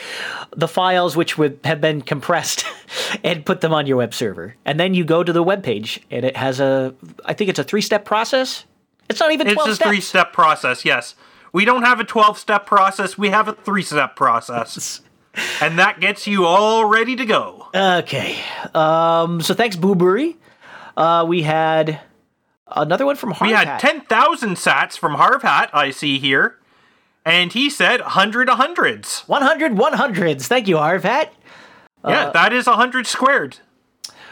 [0.57, 2.65] the files which would have been compressed
[3.25, 4.55] and put them on your web server.
[4.65, 6.95] And then you go to the web page, and it has a,
[7.25, 8.65] I think it's a three step process.
[9.09, 11.17] It's not even It's a three step process, yes.
[11.53, 15.01] We don't have a 12 step process, we have a three step process.
[15.61, 17.67] and that gets you all ready to go.
[17.75, 18.39] Okay.
[18.75, 20.37] Um, so thanks, Boobery.
[20.97, 22.01] Uh, we had
[22.71, 23.51] another one from Harv.
[23.51, 26.59] We had 10,000 sats from Harv Hat, I see here.
[27.25, 29.21] And he said 100 hundreds.
[29.27, 30.43] 100 100s.
[30.47, 31.03] Thank you, Harvat.
[31.03, 31.35] Hat.
[32.07, 33.59] Yeah, that is 100 squared.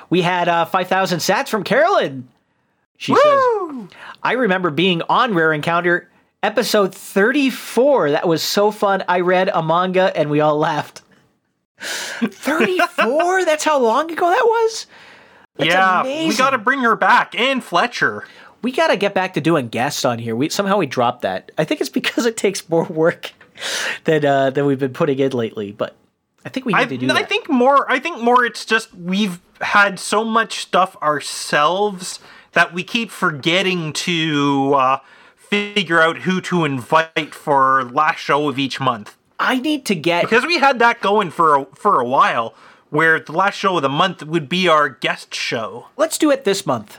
[0.08, 2.28] We had uh, 5,000 sats from Carolyn.
[2.96, 3.40] She says,
[4.22, 6.08] I remember being on Rare Encounter
[6.42, 8.12] episode 34.
[8.12, 9.04] That was so fun.
[9.08, 11.02] I read a manga and we all laughed.
[11.78, 13.44] 34?
[13.44, 14.86] That's how long ago that was?
[15.56, 17.34] That's yeah, we got to bring her back.
[17.38, 18.26] And Fletcher.
[18.62, 20.34] We got to get back to doing guests on here.
[20.34, 21.52] We somehow we dropped that.
[21.56, 23.32] I think it's because it takes more work.
[24.04, 25.72] than uh, than we've been putting in lately.
[25.72, 25.96] But
[26.44, 27.28] I think we need I, to do I that.
[27.28, 27.90] think more.
[27.90, 28.44] I think more.
[28.44, 32.20] It's just we've had so much stuff ourselves
[32.52, 34.98] that we keep forgetting to uh,
[35.34, 39.16] figure out who to invite for last show of each month.
[39.38, 42.54] I need to get Because we had that going for a, for a while,
[42.90, 45.86] where the last show of the month would be our guest show.
[45.96, 46.98] let's do it this month.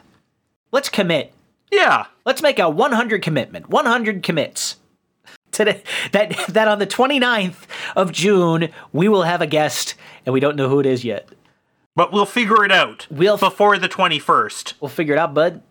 [0.71, 1.33] Let's commit.
[1.71, 3.69] Yeah, Let's make a 100 commitment.
[3.69, 4.77] 100 commits.
[5.51, 5.81] Today
[6.11, 7.65] that that on the 29th
[7.95, 9.95] of June we will have a guest
[10.25, 11.29] and we don't know who it is yet.
[11.95, 13.07] but we'll figure it out.
[13.09, 14.73] We'll f- before the twenty first.
[14.81, 15.61] We'll figure it out, bud.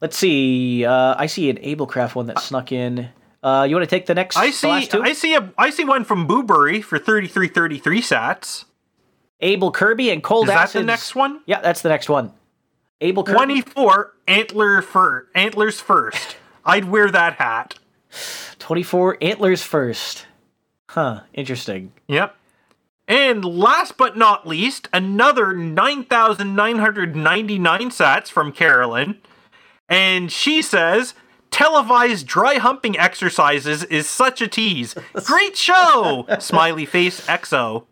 [0.00, 0.84] Let's see.
[0.86, 3.10] Uh, I see an Ablecraft one that snuck in.
[3.42, 4.36] Uh, you want to take the next?
[4.38, 4.68] I see.
[4.68, 5.52] I see a.
[5.58, 8.64] I see one from Boobery for thirty three thirty three sats.
[9.40, 11.40] Abel Kirby and Cold Is that the next one?
[11.46, 12.32] Yeah, that's the next one.
[13.00, 13.36] Abel Kirby.
[13.36, 16.36] Twenty four antler fir antlers first.
[16.64, 17.78] I'd wear that hat.
[18.58, 20.26] 24 antlers first.
[20.90, 21.92] Huh, interesting.
[22.08, 22.36] Yep.
[23.08, 29.18] And last but not least, another 9,999 sats from Carolyn.
[29.88, 31.14] And she says,
[31.50, 34.94] televised dry humping exercises is such a tease.
[35.24, 36.26] Great show!
[36.38, 37.86] Smiley face XO.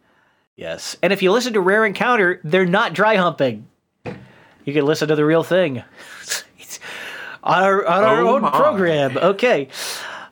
[0.59, 0.97] Yes.
[1.03, 3.69] And if you listen to Rare Encounter, they're not dry humping.
[4.05, 5.85] You can listen to the real thing.
[7.45, 8.51] Our, on our Oh own my.
[8.51, 9.17] program.
[9.17, 9.69] Okay.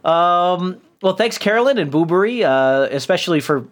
[0.05, 3.65] Um, well, thanks, Carolyn and Boobery, uh, especially for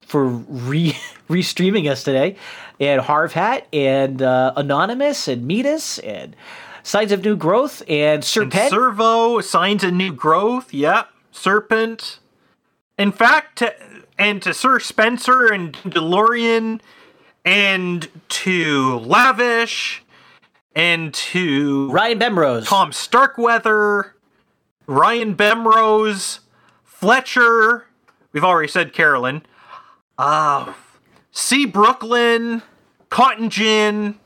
[0.00, 0.96] for re
[1.28, 2.36] restreaming us today,
[2.80, 6.34] and Harv Hat and uh, Anonymous and Meetus and
[6.82, 8.70] Signs of New Growth and Serpent.
[8.70, 10.72] Servo, signs of new growth.
[10.72, 11.08] Yep.
[11.30, 12.18] Serpent.
[12.98, 13.62] In fact,
[14.18, 16.80] and to Sir Spencer and DeLorean
[17.44, 20.02] and to Lavish
[20.74, 22.66] and to Ryan Bemrose.
[22.66, 24.14] Tom Starkweather,
[24.86, 26.40] Ryan Bemrose,
[26.84, 27.86] Fletcher.
[28.32, 29.42] We've already said Carolyn.
[30.16, 30.72] Uh,
[31.30, 31.66] C.
[31.66, 32.62] Brooklyn,
[33.10, 34.18] Cotton Gin.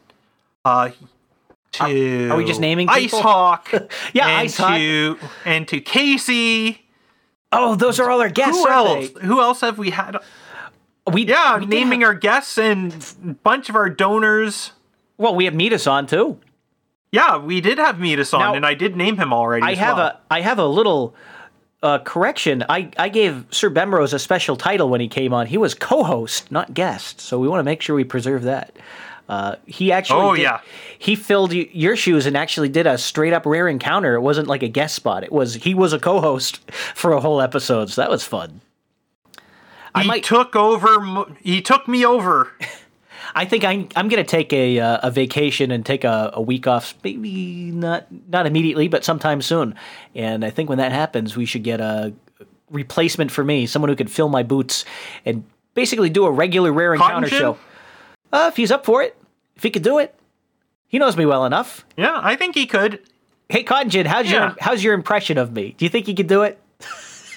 [0.64, 0.90] Uh,
[1.72, 3.18] to are we just naming people?
[3.18, 3.22] Ice?
[3.22, 3.72] Hawk?
[4.12, 4.76] Yeah, Ice Hawk.
[4.78, 6.85] to, And to Casey.
[7.58, 8.58] Oh, those are all our guests.
[8.62, 9.08] Who else?
[9.22, 10.16] Who else have we had?
[11.12, 12.92] We Yeah, we naming have- our guests and
[13.24, 14.72] a bunch of our donors.
[15.18, 16.38] Well, we have Meetus on too.
[17.12, 19.64] Yeah, we did have Meetus on, Now, and I did name him already.
[19.64, 20.06] I have well.
[20.08, 21.14] a I have a little
[21.82, 22.64] uh, correction.
[22.68, 25.46] I, I gave Sir Bemrose a special title when he came on.
[25.46, 27.20] He was co-host, not guest.
[27.20, 28.76] So we want to make sure we preserve that.
[29.28, 30.60] Uh, he actually Oh, did- yeah.
[30.98, 34.14] he filled your shoes and actually did a straight up rare encounter.
[34.14, 35.24] It wasn't like a guest spot.
[35.24, 37.90] It was he was a co-host for a whole episode.
[37.90, 38.60] So that was fun.
[39.94, 41.26] I he might took over.
[41.42, 42.52] He took me over.
[43.34, 46.66] I think I'm I'm gonna take a uh, a vacation and take a, a week
[46.66, 46.94] off.
[47.02, 49.74] Maybe not not immediately, but sometime soon.
[50.14, 52.14] And I think when that happens, we should get a
[52.70, 54.84] replacement for me, someone who could fill my boots
[55.24, 55.44] and
[55.74, 57.58] basically do a regular rare encounter show.
[58.32, 59.16] Uh, if he's up for it,
[59.56, 60.14] if he could do it,
[60.88, 61.84] he knows me well enough.
[61.96, 63.00] Yeah, I think he could.
[63.48, 64.48] Hey, Conjin, how's Yeah.
[64.48, 65.74] your how's your impression of me?
[65.78, 66.58] Do you think he could do it?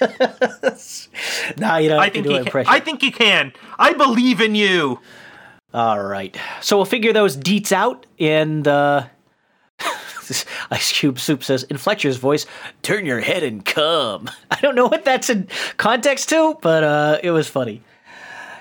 [1.56, 2.46] nah, you don't I have to think do he an can.
[2.46, 2.72] impression.
[2.72, 3.52] I think he can.
[3.78, 5.00] I believe in you.
[5.72, 6.36] All right.
[6.60, 9.06] So we'll figure those deets out and uh
[10.70, 12.46] Ice Cube Soup says in Fletcher's voice,
[12.82, 14.30] turn your head and come.
[14.50, 17.82] I don't know what that's in context to, but uh it was funny.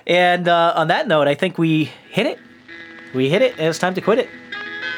[0.10, 2.40] And uh on that note, I think we hit it.
[3.14, 4.30] We hit it, and it's time to quit it.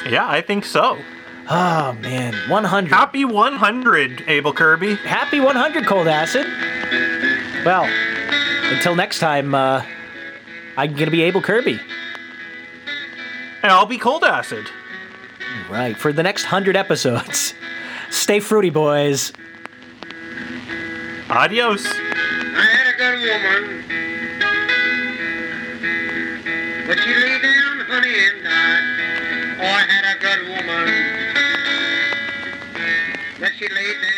[0.09, 0.97] Yeah, I think so.
[1.49, 2.89] Oh man, 100.
[2.89, 4.95] Happy 100, Abel Kirby.
[4.95, 6.45] Happy 100 cold acid.
[7.65, 7.83] Well,
[8.73, 9.83] until next time, uh
[10.77, 11.79] I'm going to be Abel Kirby.
[13.61, 14.69] And I'll be cold acid.
[15.69, 17.53] Right, for the next 100 episodes.
[18.09, 19.33] Stay fruity, boys.
[21.29, 21.85] Adios.
[21.85, 23.83] I had a good woman,
[26.91, 29.55] but she lay down, honey, and died.
[29.59, 30.88] Oh, I had a good woman,
[33.39, 34.10] but she laid down.